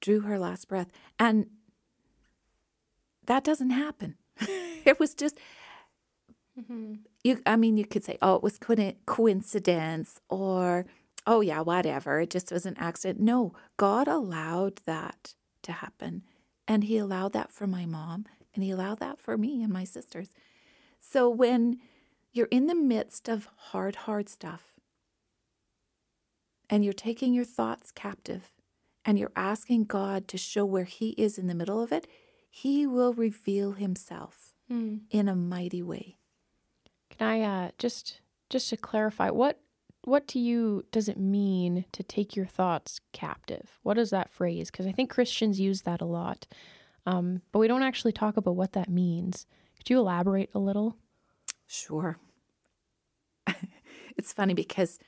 drew 0.00 0.22
her 0.22 0.40
last 0.40 0.66
breath. 0.66 0.88
And 1.20 1.46
that 3.26 3.44
doesn't 3.44 3.70
happen. 3.70 4.16
it 4.84 4.98
was 4.98 5.14
just 5.14 5.38
Mm-hmm. 6.58 6.94
you 7.22 7.40
i 7.46 7.54
mean 7.54 7.76
you 7.76 7.86
could 7.86 8.02
say 8.04 8.18
oh 8.20 8.34
it 8.34 8.42
was 8.42 8.58
coincidence 9.06 10.20
or 10.28 10.84
oh 11.26 11.40
yeah 11.40 11.60
whatever 11.60 12.20
it 12.20 12.28
just 12.28 12.50
was 12.50 12.66
an 12.66 12.76
accident 12.76 13.20
no 13.20 13.54
god 13.76 14.08
allowed 14.08 14.80
that 14.84 15.34
to 15.62 15.70
happen 15.72 16.24
and 16.66 16.84
he 16.84 16.98
allowed 16.98 17.32
that 17.32 17.52
for 17.52 17.68
my 17.68 17.86
mom 17.86 18.26
and 18.54 18.62
he 18.64 18.70
allowed 18.70 18.98
that 19.00 19.18
for 19.20 19.36
me 19.38 19.62
and 19.62 19.72
my 19.72 19.84
sisters 19.84 20.28
so 20.98 21.28
when 21.28 21.78
you're 22.32 22.48
in 22.50 22.66
the 22.66 22.74
midst 22.74 23.28
of 23.28 23.48
hard 23.56 23.96
hard 23.96 24.28
stuff 24.28 24.74
and 26.68 26.84
you're 26.84 26.92
taking 26.92 27.34
your 27.34 27.44
thoughts 27.44 27.90
captive 27.90 28.52
and 29.04 29.18
you're 29.18 29.32
asking 29.36 29.84
god 29.84 30.28
to 30.28 30.38
show 30.38 30.64
where 30.64 30.84
he 30.84 31.10
is 31.10 31.38
in 31.38 31.46
the 31.46 31.54
middle 31.54 31.82
of 31.82 31.92
it 31.92 32.06
he 32.50 32.86
will 32.86 33.12
reveal 33.14 33.72
himself 33.72 34.54
Hmm. 34.68 34.98
in 35.10 35.28
a 35.28 35.34
mighty 35.34 35.82
way 35.82 36.16
Can 37.10 37.26
I 37.28 37.40
uh, 37.40 37.70
just 37.78 38.20
just 38.48 38.68
to 38.70 38.76
clarify 38.76 39.30
what 39.30 39.58
what 40.04 40.28
to 40.28 40.38
you 40.38 40.84
does 40.92 41.08
it 41.08 41.18
mean 41.18 41.84
to 41.92 42.02
take 42.04 42.34
your 42.36 42.46
thoughts 42.46 43.00
captive? 43.12 43.78
What 43.82 43.98
is 43.98 44.10
that 44.10 44.30
phrase? 44.30 44.70
Because 44.70 44.86
I 44.86 44.92
think 44.92 45.10
Christians 45.10 45.58
use 45.60 45.82
that 45.82 46.00
a 46.00 46.06
lot, 46.06 46.46
um, 47.06 47.42
but 47.52 47.58
we 47.58 47.68
don't 47.68 47.82
actually 47.82 48.12
talk 48.12 48.36
about 48.36 48.56
what 48.56 48.72
that 48.72 48.88
means. 48.88 49.46
Could 49.76 49.90
you 49.90 49.98
elaborate 49.98 50.50
a 50.54 50.58
little? 50.58 50.96
Sure. 51.66 52.18
it's 54.16 54.32
funny 54.32 54.54
because 54.54 54.98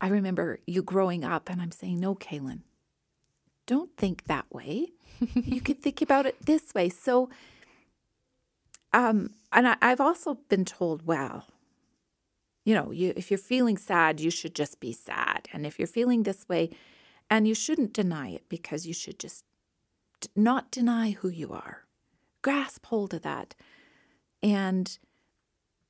I 0.00 0.08
remember 0.08 0.60
you 0.66 0.82
growing 0.82 1.24
up 1.24 1.48
and 1.48 1.60
I'm 1.60 1.70
saying, 1.70 2.00
no, 2.00 2.14
Kaylin, 2.14 2.60
don't 3.66 3.96
think 3.96 4.24
that 4.24 4.46
way. 4.50 4.88
you 5.34 5.60
could 5.60 5.80
think 5.80 6.02
about 6.02 6.26
it 6.26 6.44
this 6.44 6.74
way. 6.74 6.88
So, 6.88 7.30
um, 8.92 9.30
and 9.52 9.68
I, 9.68 9.76
I've 9.80 10.00
also 10.00 10.34
been 10.48 10.64
told, 10.64 11.06
well, 11.06 11.46
you 12.64 12.74
know, 12.74 12.90
you 12.90 13.12
if 13.16 13.30
you're 13.30 13.38
feeling 13.38 13.76
sad, 13.76 14.20
you 14.20 14.30
should 14.30 14.54
just 14.54 14.80
be 14.80 14.92
sad. 14.92 15.48
And 15.52 15.66
if 15.66 15.78
you're 15.78 15.88
feeling 15.88 16.22
this 16.22 16.48
way, 16.48 16.70
and 17.30 17.46
you 17.46 17.54
shouldn't 17.54 17.92
deny 17.92 18.30
it 18.30 18.48
because 18.48 18.86
you 18.86 18.92
should 18.92 19.18
just 19.18 19.44
not 20.34 20.70
deny 20.70 21.12
who 21.12 21.28
you 21.28 21.52
are, 21.52 21.84
grasp 22.42 22.86
hold 22.86 23.14
of 23.14 23.22
that. 23.22 23.54
And, 24.42 24.98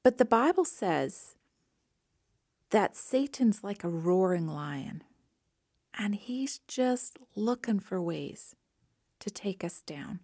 but 0.03 0.19
the 0.19 0.25
Bible 0.25 0.65
says 0.65 1.37
that 2.71 2.97
Satan's 2.97 3.63
like 3.65 3.85
a 3.85 3.89
roaring 3.89 4.47
lion, 4.47 5.03
and 5.95 6.15
he's 6.15 6.61
just 6.69 7.19
looking 7.35 7.81
for 7.81 8.01
ways 8.01 8.55
to 9.21 9.31
take 9.31 9.65
us 9.65 9.83
down. 9.83 10.21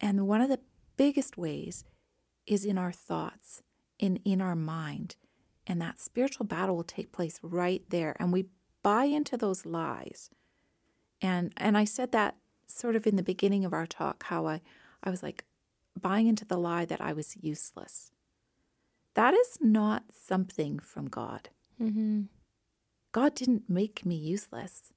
And 0.00 0.26
one 0.26 0.40
of 0.40 0.48
the 0.48 0.60
biggest 0.96 1.36
ways 1.36 1.84
is 2.46 2.64
in 2.64 2.78
our 2.78 2.92
thoughts, 2.92 3.62
in, 3.98 4.16
in 4.24 4.40
our 4.40 4.56
mind. 4.56 5.16
And 5.66 5.80
that 5.80 6.00
spiritual 6.00 6.46
battle 6.46 6.76
will 6.76 6.84
take 6.84 7.12
place 7.12 7.38
right 7.42 7.82
there. 7.88 8.16
And 8.20 8.32
we 8.32 8.46
buy 8.82 9.04
into 9.04 9.36
those 9.36 9.66
lies. 9.66 10.30
And 11.20 11.52
and 11.56 11.76
I 11.76 11.84
said 11.84 12.12
that 12.12 12.36
sort 12.66 12.96
of 12.96 13.06
in 13.06 13.16
the 13.16 13.22
beginning 13.22 13.64
of 13.64 13.72
our 13.72 13.86
talk, 13.86 14.24
how 14.24 14.46
I, 14.46 14.60
I 15.02 15.10
was 15.10 15.22
like 15.22 15.44
buying 16.00 16.26
into 16.26 16.44
the 16.44 16.58
lie 16.58 16.84
that 16.84 17.00
I 17.00 17.12
was 17.12 17.36
useless. 17.40 18.10
That 19.14 19.34
is 19.34 19.58
not 19.60 20.04
something 20.12 20.78
from 20.78 21.08
God. 21.08 21.48
Mm-hmm. 21.80 22.22
God 23.12 23.34
didn't 23.34 23.70
make 23.70 24.04
me 24.04 24.14
useless, 24.14 24.92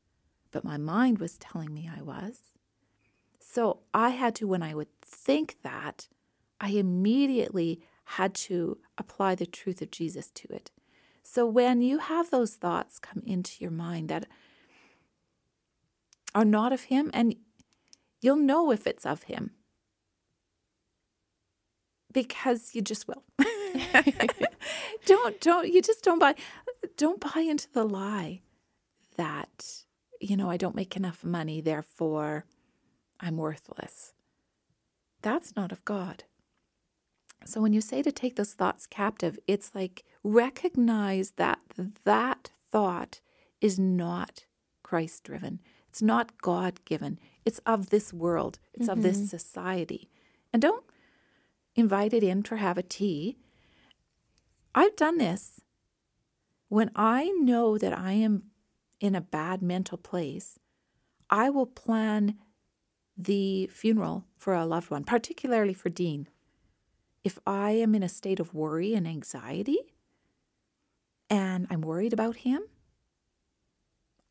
but 0.52 0.66
my 0.66 0.78
mind 0.78 1.20
was 1.20 1.38
telling 1.38 1.74
me 1.74 1.90
I 1.90 2.02
was. 2.02 2.40
So 3.40 3.80
I 3.94 4.10
had 4.10 4.36
to, 4.36 4.48
when 4.48 4.62
I 4.62 4.76
would 4.76 4.90
think 5.02 5.58
that, 5.64 6.08
I 6.60 6.72
immediately 6.72 7.80
had 8.04 8.34
to 8.34 8.78
apply 8.98 9.36
the 9.36 9.46
truth 9.46 9.82
of 9.82 9.92
Jesus 9.92 10.30
to 10.32 10.54
it. 10.54 10.72
So 11.24 11.46
when 11.46 11.82
you 11.82 12.00
have 12.00 12.30
those 12.30 12.56
thoughts 12.56 13.00
come 13.00 13.24
into 13.26 13.64
your 13.64 13.72
mind 13.72 14.10
that 14.10 14.26
are 16.36 16.46
not 16.46 16.74
of 16.74 16.84
Him, 16.84 17.10
and 17.14 17.36
you'll 18.22 18.36
know 18.36 18.72
if 18.72 18.88
it's 18.88 19.06
of 19.06 19.24
Him 19.24 19.52
because 22.12 22.74
you 22.74 22.82
just 22.82 23.08
will. 23.08 23.24
don't 25.06 25.40
don't 25.42 25.72
you 25.72 25.82
just 25.82 26.04
don't 26.04 26.20
buy 26.20 26.36
don't 26.98 27.20
buy 27.20 27.42
into 27.42 27.68
the 27.72 27.84
lie 27.84 28.42
that 29.18 29.84
you 30.20 30.36
know 30.36 30.50
I 30.50 30.58
don't 30.58 30.76
make 30.76 30.96
enough 30.96 31.24
money 31.24 31.62
therefore 31.62 32.46
I'm 33.20 33.38
worthless. 33.38 34.14
That's 35.22 35.56
not 35.56 35.72
of 35.72 35.84
God. 35.84 36.24
So 37.46 37.62
when 37.62 37.74
you 37.74 37.82
say 37.82 38.02
to 38.02 38.12
take 38.12 38.36
those 38.36 38.54
thoughts 38.54 38.86
captive, 38.86 39.40
it's 39.48 39.72
like 39.74 40.04
recognize 40.24 41.32
that 41.32 41.60
that 42.06 42.52
thought 42.72 43.22
is 43.62 43.80
not 43.80 44.46
Christ 44.84 45.24
driven. 45.24 45.60
It's 45.90 46.02
not 46.02 46.42
God 46.42 46.84
given. 46.86 47.20
It's 47.46 47.60
of 47.66 47.90
this 47.90 48.14
world. 48.14 48.60
It's 48.74 48.84
mm-hmm. 48.84 48.92
of 48.92 49.04
this 49.04 49.18
mm-hmm. 49.18 49.26
society. 49.26 50.10
And 50.54 50.62
don't 50.62 50.86
invite 51.76 52.14
it 52.14 52.24
in 52.24 52.44
to 52.44 52.58
have 52.58 52.78
a 52.78 52.84
tea. 52.84 53.38
I've 54.74 54.96
done 54.96 55.18
this. 55.18 55.62
When 56.68 56.92
I 56.96 57.30
know 57.40 57.78
that 57.78 57.98
I 57.98 58.14
am 58.14 58.44
in 59.00 59.16
a 59.16 59.22
bad 59.22 59.62
mental 59.62 59.98
place, 59.98 60.60
I 61.30 61.50
will 61.50 61.66
plan 61.66 62.36
the 63.18 63.68
funeral 63.68 64.26
for 64.38 64.54
a 64.54 64.66
loved 64.66 64.92
one, 64.92 65.04
particularly 65.04 65.74
for 65.74 65.90
Dean 65.90 66.28
if 67.24 67.38
I 67.46 67.72
am 67.72 67.96
in 67.96 68.04
a 68.04 68.10
state 68.10 68.40
of 68.40 68.54
worry 68.54 68.94
and 68.94 69.08
anxiety 69.08 69.80
and 71.30 71.68
I'm 71.70 71.82
worried 71.82 72.14
about 72.14 72.38
him, 72.38 72.62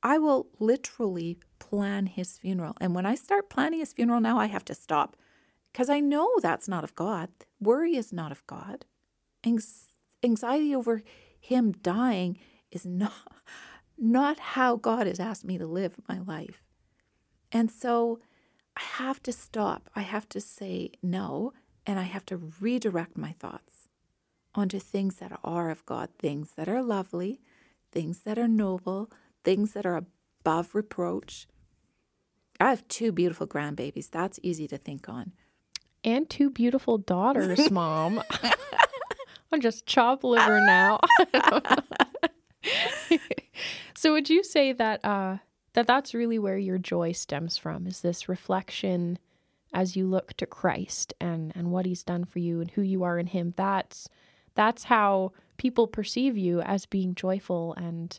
I 0.02 0.18
will 0.18 0.46
literally 0.58 1.38
plan 1.58 2.06
his 2.06 2.38
funeral. 2.38 2.76
And 2.80 2.94
when 2.94 3.06
I 3.06 3.14
start 3.14 3.50
planning 3.50 3.80
his 3.80 3.92
funeral 3.92 4.20
now, 4.20 4.38
I 4.38 4.46
have 4.46 4.64
to 4.66 4.74
stop 4.74 5.16
because 5.72 5.90
I 5.90 6.00
know 6.00 6.30
that's 6.40 6.68
not 6.68 6.84
of 6.84 6.94
God. 6.94 7.30
Worry 7.61 7.96
is 7.96 8.12
not 8.12 8.32
of 8.32 8.46
God. 8.46 8.84
Anxiety 10.22 10.74
over 10.74 11.02
him 11.40 11.72
dying 11.72 12.38
is 12.70 12.87
not, 12.87 13.12
not 13.96 14.38
how 14.38 14.76
God 14.76 15.06
has 15.06 15.20
asked 15.20 15.44
me 15.44 15.58
to 15.58 15.66
live 15.66 15.96
my 16.08 16.18
life. 16.20 16.62
And 17.50 17.70
so 17.70 18.20
I 18.76 18.82
have 18.82 19.22
to 19.24 19.32
stop. 19.32 19.90
I 19.96 20.02
have 20.02 20.28
to 20.30 20.40
say 20.40 20.92
no 21.02 21.52
and 21.87 21.98
I 21.98 22.04
have 22.04 22.26
to 22.26 22.37
redirect 22.61 23.16
my 23.16 23.32
thoughts 23.32 23.88
onto 24.54 24.78
things 24.78 25.16
that 25.16 25.38
are 25.42 25.70
of 25.70 25.84
God, 25.87 26.11
things 26.18 26.52
that 26.56 26.68
are 26.68 26.82
lovely, 26.82 27.40
things 27.92 28.20
that 28.20 28.38
are 28.38 28.48
noble, 28.48 29.11
things 29.48 29.72
that 29.72 29.87
are 29.87 29.96
above 29.96 30.74
reproach. 30.74 31.46
I 32.61 32.68
have 32.68 32.87
two 32.87 33.12
beautiful 33.12 33.46
grandbabies. 33.46 34.11
That's 34.11 34.38
easy 34.42 34.68
to 34.68 34.76
think 34.76 35.08
on. 35.08 35.32
And 36.04 36.28
two 36.28 36.50
beautiful 36.50 36.98
daughters, 36.98 37.70
Mom. 37.70 38.22
I'm 39.52 39.62
just 39.62 39.87
chop 39.87 40.22
liver 40.22 40.61
now. 40.61 41.00
so 43.96 44.12
would 44.12 44.28
you 44.28 44.44
say 44.44 44.74
that 44.74 45.02
uh, 45.02 45.38
that 45.72 45.87
that's 45.87 46.12
really 46.12 46.38
where 46.38 46.58
your 46.58 46.76
joy 46.76 47.12
stems 47.12 47.56
from? 47.56 47.87
Is 47.87 48.02
this 48.02 48.28
reflection 48.28 49.18
as 49.72 49.96
you 49.96 50.06
look 50.06 50.34
to 50.34 50.44
Christ 50.44 51.14
and 51.22 51.52
and 51.56 51.70
what 51.70 51.87
he's 51.87 52.04
done 52.04 52.26
for 52.26 52.38
you 52.38 52.61
and 52.61 52.70
who 52.70 52.82
you 52.82 53.02
are 53.02 53.18
in 53.18 53.28
him 53.28 53.54
that's 53.56 54.11
that's 54.54 54.84
how 54.84 55.32
people 55.56 55.87
perceive 55.87 56.37
you 56.37 56.61
as 56.61 56.84
being 56.84 57.14
joyful 57.14 57.74
and 57.74 58.18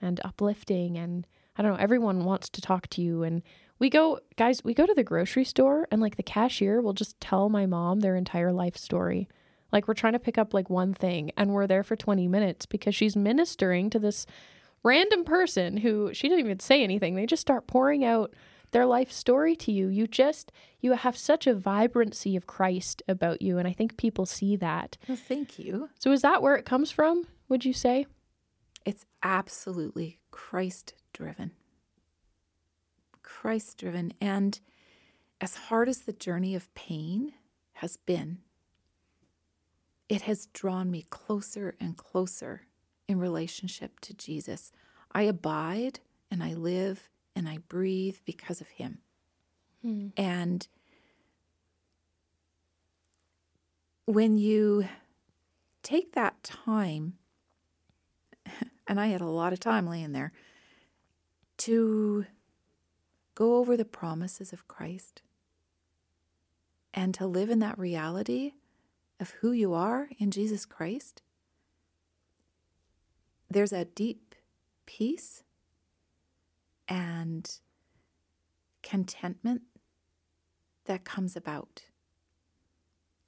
and 0.00 0.20
uplifting 0.24 0.96
and 0.96 1.26
I 1.56 1.62
don't 1.62 1.72
know 1.72 1.78
everyone 1.78 2.24
wants 2.24 2.48
to 2.50 2.60
talk 2.60 2.88
to 2.88 3.02
you 3.02 3.22
and 3.22 3.42
we 3.78 3.90
go 3.90 4.20
guys 4.36 4.64
we 4.64 4.74
go 4.74 4.86
to 4.86 4.94
the 4.94 5.04
grocery 5.04 5.44
store 5.44 5.86
and 5.90 6.00
like 6.00 6.16
the 6.16 6.22
cashier 6.22 6.80
will 6.80 6.92
just 6.92 7.20
tell 7.20 7.48
my 7.48 7.66
mom 7.66 8.00
their 8.00 8.16
entire 8.16 8.52
life 8.52 8.76
story 8.76 9.28
like 9.72 9.86
we're 9.86 9.94
trying 9.94 10.14
to 10.14 10.18
pick 10.18 10.38
up 10.38 10.54
like 10.54 10.70
one 10.70 10.94
thing 10.94 11.30
and 11.36 11.50
we're 11.50 11.66
there 11.66 11.82
for 11.82 11.96
20 11.96 12.28
minutes 12.28 12.66
because 12.66 12.94
she's 12.94 13.16
ministering 13.16 13.90
to 13.90 13.98
this 13.98 14.26
random 14.82 15.24
person 15.24 15.76
who 15.78 16.12
she 16.14 16.28
didn't 16.28 16.44
even 16.44 16.60
say 16.60 16.82
anything 16.82 17.14
they 17.14 17.26
just 17.26 17.42
start 17.42 17.66
pouring 17.66 18.04
out 18.04 18.32
their 18.70 18.86
life 18.86 19.10
story 19.10 19.56
to 19.56 19.72
you. 19.72 19.88
You 19.88 20.06
just 20.06 20.52
you 20.80 20.92
have 20.92 21.16
such 21.16 21.46
a 21.46 21.54
vibrancy 21.54 22.36
of 22.36 22.46
Christ 22.46 23.02
about 23.08 23.42
you 23.42 23.58
and 23.58 23.66
I 23.66 23.72
think 23.72 23.96
people 23.96 24.26
see 24.26 24.56
that. 24.56 24.96
Well, 25.08 25.18
thank 25.18 25.58
you. 25.58 25.90
So 25.98 26.12
is 26.12 26.22
that 26.22 26.42
where 26.42 26.56
it 26.56 26.64
comes 26.64 26.90
from, 26.90 27.26
would 27.48 27.64
you 27.64 27.72
say? 27.72 28.06
It's 28.84 29.04
absolutely 29.22 30.18
Christ 30.30 30.94
driven. 31.12 31.52
Christ 33.22 33.78
driven 33.78 34.12
and 34.20 34.58
as 35.40 35.54
hard 35.54 35.88
as 35.88 36.00
the 36.00 36.12
journey 36.12 36.54
of 36.54 36.72
pain 36.74 37.32
has 37.74 37.96
been, 37.96 38.38
it 40.08 40.22
has 40.22 40.46
drawn 40.46 40.90
me 40.90 41.06
closer 41.08 41.76
and 41.80 41.96
closer 41.96 42.62
in 43.08 43.18
relationship 43.18 44.00
to 44.00 44.14
Jesus. 44.14 44.72
I 45.12 45.22
abide 45.22 46.00
and 46.30 46.42
I 46.42 46.54
live 46.54 47.08
and 47.34 47.48
I 47.48 47.58
breathe 47.68 48.18
because 48.24 48.60
of 48.60 48.68
Him. 48.68 48.98
Hmm. 49.82 50.08
And 50.16 50.66
when 54.04 54.36
you 54.36 54.88
take 55.82 56.12
that 56.12 56.42
time, 56.42 57.14
and 58.90 58.98
I 58.98 59.06
had 59.06 59.20
a 59.20 59.26
lot 59.26 59.52
of 59.52 59.60
time 59.60 59.86
laying 59.86 60.10
there, 60.10 60.32
to 61.58 62.26
go 63.36 63.54
over 63.54 63.76
the 63.76 63.84
promises 63.84 64.52
of 64.52 64.66
Christ 64.66 65.22
and 66.92 67.14
to 67.14 67.24
live 67.24 67.50
in 67.50 67.60
that 67.60 67.78
reality 67.78 68.54
of 69.20 69.30
who 69.30 69.52
you 69.52 69.74
are 69.74 70.08
in 70.18 70.32
Jesus 70.32 70.66
Christ, 70.66 71.22
there's 73.48 73.72
a 73.72 73.84
deep 73.84 74.34
peace 74.86 75.44
and 76.88 77.48
contentment 78.82 79.62
that 80.86 81.04
comes 81.04 81.36
about. 81.36 81.84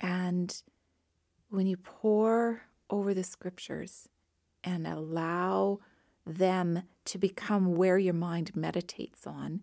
And 0.00 0.60
when 1.50 1.68
you 1.68 1.76
pore 1.76 2.62
over 2.90 3.14
the 3.14 3.22
scriptures 3.22 4.08
and 4.64 4.86
allow 4.86 5.80
them 6.26 6.82
to 7.04 7.18
become 7.18 7.74
where 7.74 7.98
your 7.98 8.14
mind 8.14 8.54
meditates 8.54 9.26
on, 9.26 9.62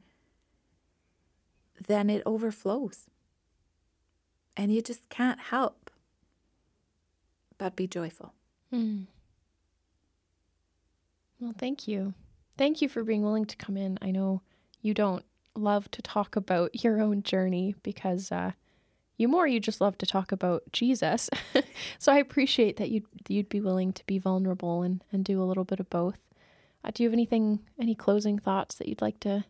then 1.88 2.10
it 2.10 2.22
overflows. 2.26 3.08
And 4.58 4.74
you 4.74 4.82
just 4.82 5.08
can't 5.10 5.40
help 5.40 5.90
but 7.58 7.76
be 7.76 7.88
joyful. 7.88 8.34
Mm. 8.74 9.06
Well, 11.40 11.54
thank 11.58 11.88
you. 11.88 12.14
Thank 12.58 12.82
you 12.82 12.90
for 12.90 13.04
being 13.04 13.22
willing 13.22 13.46
to 13.46 13.56
come 13.56 13.78
in. 13.78 14.00
I 14.02 14.12
know 14.12 14.42
you 14.82 14.94
don't 14.94 15.24
love 15.56 15.90
to 15.92 16.02
talk 16.02 16.36
about 16.36 16.84
your 16.84 17.00
own 17.00 17.22
journey 17.22 17.76
because 17.84 18.32
uh, 18.32 18.52
you 19.20 19.28
more 19.28 19.46
you 19.46 19.60
just 19.60 19.82
love 19.82 19.98
to 20.00 20.06
talk 20.06 20.32
about 20.32 20.64
Jesus. 20.72 21.30
so 22.00 22.12
I 22.12 22.18
appreciate 22.18 22.78
that 22.78 22.90
you'd 22.90 23.06
you'd 23.28 23.50
be 23.50 23.60
willing 23.60 23.94
to 23.94 24.06
be 24.06 24.18
vulnerable 24.18 24.82
and, 24.82 25.04
and 25.12 25.24
do 25.24 25.44
a 25.44 25.46
little 25.46 25.66
bit 25.66 25.80
of 25.80 25.90
both. 25.90 26.20
Uh, 26.84 26.92
do 26.94 27.04
you 27.04 27.10
have 27.10 27.14
anything, 27.14 27.60
any 27.80 27.94
closing 27.94 28.40
thoughts 28.40 28.76
that 28.76 28.88
you'd 28.88 29.02
like 29.02 29.20
to 29.20 29.44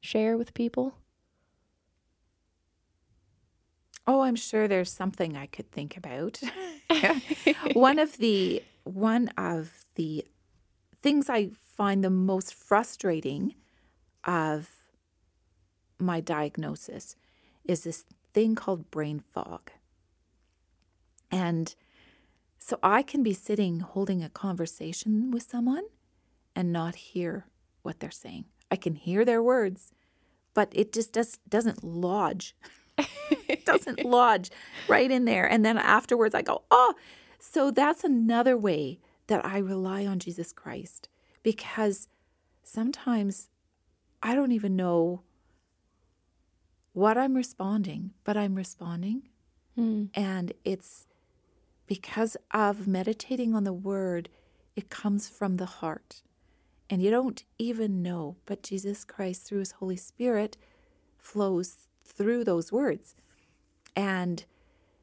share 0.00 0.36
with 0.36 0.52
people? 0.52 0.98
Oh, 4.06 4.20
I'm 4.20 4.36
sure 4.36 4.68
there's 4.68 4.92
something 4.92 5.34
I 5.34 5.46
could 5.46 5.72
think 5.72 5.96
about. 5.96 6.40
one 7.72 7.98
of 7.98 8.18
the 8.18 8.62
one 8.84 9.28
of 9.38 9.86
the 9.94 10.26
things 11.02 11.30
I 11.30 11.50
find 11.76 12.04
the 12.04 12.10
most 12.10 12.54
frustrating 12.54 13.54
of 14.24 14.68
my 15.98 16.20
diagnosis 16.20 17.16
is 17.64 17.84
this 17.84 18.04
thing 18.36 18.54
called 18.54 18.90
brain 18.90 19.18
fog. 19.32 19.70
And 21.30 21.74
so 22.58 22.78
I 22.82 23.00
can 23.00 23.22
be 23.22 23.32
sitting 23.32 23.80
holding 23.80 24.22
a 24.22 24.28
conversation 24.28 25.30
with 25.30 25.42
someone 25.42 25.84
and 26.54 26.70
not 26.70 26.96
hear 26.96 27.46
what 27.80 27.98
they're 27.98 28.10
saying. 28.10 28.44
I 28.70 28.76
can 28.76 28.94
hear 28.94 29.24
their 29.24 29.42
words, 29.42 29.90
but 30.52 30.68
it 30.72 30.92
just 30.92 31.14
does, 31.14 31.38
doesn't 31.48 31.82
lodge. 31.82 32.54
it 33.48 33.64
doesn't 33.64 34.04
lodge 34.18 34.50
right 34.86 35.10
in 35.10 35.24
there. 35.24 35.50
And 35.50 35.64
then 35.64 35.78
afterwards, 35.78 36.34
I 36.34 36.42
go, 36.42 36.62
oh. 36.70 36.92
So 37.38 37.70
that's 37.70 38.04
another 38.04 38.58
way 38.58 38.98
that 39.28 39.46
I 39.46 39.56
rely 39.56 40.04
on 40.04 40.18
Jesus 40.18 40.52
Christ 40.52 41.08
because 41.42 42.06
sometimes 42.62 43.48
I 44.22 44.34
don't 44.34 44.52
even 44.52 44.76
know 44.76 45.22
what 46.96 47.18
I'm 47.18 47.34
responding, 47.34 48.12
but 48.24 48.38
I'm 48.38 48.54
responding. 48.54 49.28
Mm. 49.78 50.08
And 50.14 50.54
it's 50.64 51.04
because 51.86 52.38
of 52.52 52.88
meditating 52.88 53.54
on 53.54 53.64
the 53.64 53.72
word, 53.74 54.30
it 54.74 54.88
comes 54.88 55.28
from 55.28 55.58
the 55.58 55.66
heart. 55.66 56.22
And 56.88 57.02
you 57.02 57.10
don't 57.10 57.44
even 57.58 58.02
know, 58.02 58.36
but 58.46 58.62
Jesus 58.62 59.04
Christ, 59.04 59.42
through 59.42 59.58
his 59.58 59.72
Holy 59.72 59.98
Spirit, 59.98 60.56
flows 61.18 61.86
through 62.02 62.44
those 62.44 62.72
words. 62.72 63.14
And 63.94 64.46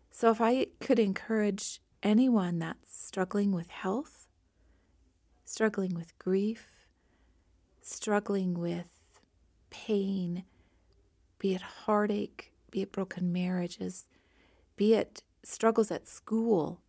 so, 0.09 0.31
if 0.31 0.41
I 0.41 0.65
could 0.79 0.97
encourage 0.97 1.79
anyone 2.01 2.57
that's 2.57 3.05
struggling 3.05 3.51
with 3.51 3.69
health, 3.69 4.27
struggling 5.45 5.93
with 5.93 6.17
grief, 6.17 6.87
struggling 7.83 8.55
with 8.55 8.89
pain, 9.69 10.45
be 11.43 11.53
it 11.53 11.61
heartache, 11.61 12.53
be 12.71 12.83
it 12.83 12.93
broken 12.93 13.33
marriages, 13.33 14.07
be 14.77 14.93
it 14.93 15.23
struggles 15.43 15.91
at 15.91 16.07
school, 16.07 16.79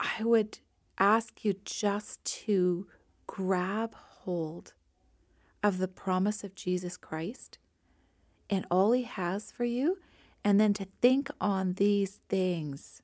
I 0.00 0.24
would 0.24 0.60
ask 0.96 1.44
you 1.44 1.52
just 1.66 2.24
to 2.46 2.86
grab 3.26 3.94
hold 3.94 4.72
of 5.62 5.76
the 5.76 5.86
promise 5.86 6.42
of 6.42 6.54
Jesus 6.54 6.96
Christ 6.96 7.58
and 8.48 8.64
all 8.70 8.92
He 8.92 9.02
has 9.02 9.50
for 9.50 9.64
you, 9.64 9.98
and 10.42 10.58
then 10.58 10.72
to 10.74 10.88
think 11.02 11.28
on 11.42 11.74
these 11.74 12.22
things. 12.30 13.02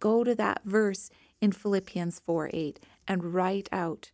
Go 0.00 0.22
to 0.22 0.34
that 0.34 0.60
verse 0.66 1.08
in 1.40 1.52
Philippians 1.52 2.20
4 2.26 2.50
8 2.52 2.78
and 3.08 3.32
write 3.32 3.70
out, 3.72 4.10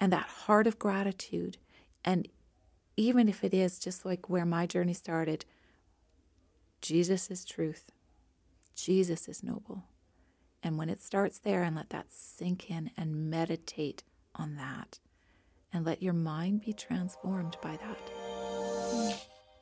and 0.00 0.10
that 0.10 0.24
heart 0.46 0.66
of 0.66 0.78
gratitude. 0.78 1.58
And 2.02 2.28
even 2.98 3.28
if 3.28 3.44
it 3.44 3.54
is 3.54 3.78
just 3.78 4.04
like 4.04 4.28
where 4.28 4.44
my 4.44 4.66
journey 4.66 4.92
started, 4.92 5.44
Jesus 6.82 7.30
is 7.30 7.44
truth, 7.44 7.92
Jesus 8.74 9.28
is 9.28 9.44
noble. 9.44 9.84
And 10.64 10.76
when 10.76 10.88
it 10.88 11.00
starts 11.00 11.38
there, 11.38 11.62
and 11.62 11.76
let 11.76 11.90
that 11.90 12.10
sink 12.10 12.68
in 12.68 12.90
and 12.96 13.30
meditate 13.30 14.02
on 14.34 14.56
that, 14.56 14.98
and 15.72 15.86
let 15.86 16.02
your 16.02 16.12
mind 16.12 16.62
be 16.62 16.72
transformed 16.72 17.56
by 17.62 17.76
that. 17.76 19.20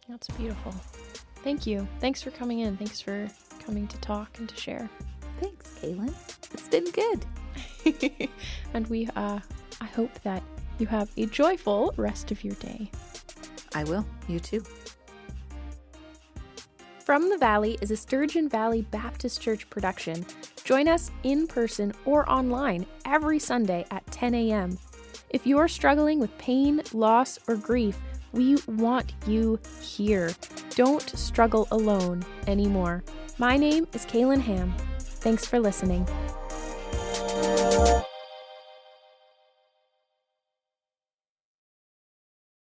That's 0.09 0.28
beautiful. 0.28 0.74
Thank 1.45 1.66
you. 1.66 1.87
Thanks 2.01 2.22
for 2.22 2.30
coming 2.30 2.61
in. 2.61 2.78
Thanks 2.78 3.03
for 3.03 3.28
coming 3.59 3.87
to 3.89 3.99
talk 3.99 4.39
and 4.39 4.49
to 4.49 4.57
share. 4.57 4.89
Thanks, 5.41 5.78
Kaylin. 5.78 6.14
It's 6.55 6.68
been 6.68 6.91
good. 6.91 8.30
and 8.72 8.87
we, 8.87 9.09
uh, 9.14 9.41
I 9.82 9.84
hope 9.84 10.22
that 10.22 10.43
you 10.78 10.86
have 10.86 11.10
a 11.16 11.26
joyful 11.26 11.94
rest 11.96 12.30
of 12.30 12.44
your 12.44 12.54
day. 12.54 12.90
I 13.74 13.84
will. 13.84 14.06
You 14.28 14.40
too. 14.40 14.62
From 17.04 17.30
the 17.30 17.38
Valley 17.38 17.78
is 17.80 17.90
a 17.90 17.96
Sturgeon 17.96 18.48
Valley 18.48 18.82
Baptist 18.82 19.40
Church 19.40 19.70
production. 19.70 20.26
Join 20.64 20.88
us 20.88 21.12
in 21.22 21.46
person 21.46 21.92
or 22.04 22.28
online 22.28 22.84
every 23.04 23.38
Sunday 23.38 23.86
at 23.92 24.04
10 24.10 24.34
a.m. 24.34 24.76
If 25.30 25.46
you're 25.46 25.68
struggling 25.68 26.18
with 26.18 26.36
pain, 26.38 26.82
loss, 26.92 27.38
or 27.46 27.54
grief, 27.54 27.96
we 28.32 28.56
want 28.66 29.14
you 29.26 29.58
here. 29.80 30.30
Don't 30.70 31.08
struggle 31.16 31.68
alone 31.70 32.24
anymore. 32.48 33.04
My 33.38 33.56
name 33.56 33.86
is 33.92 34.04
Kaylin 34.04 34.40
Hamm. 34.40 34.74
Thanks 34.98 35.46
for 35.46 35.60
listening. 35.60 36.06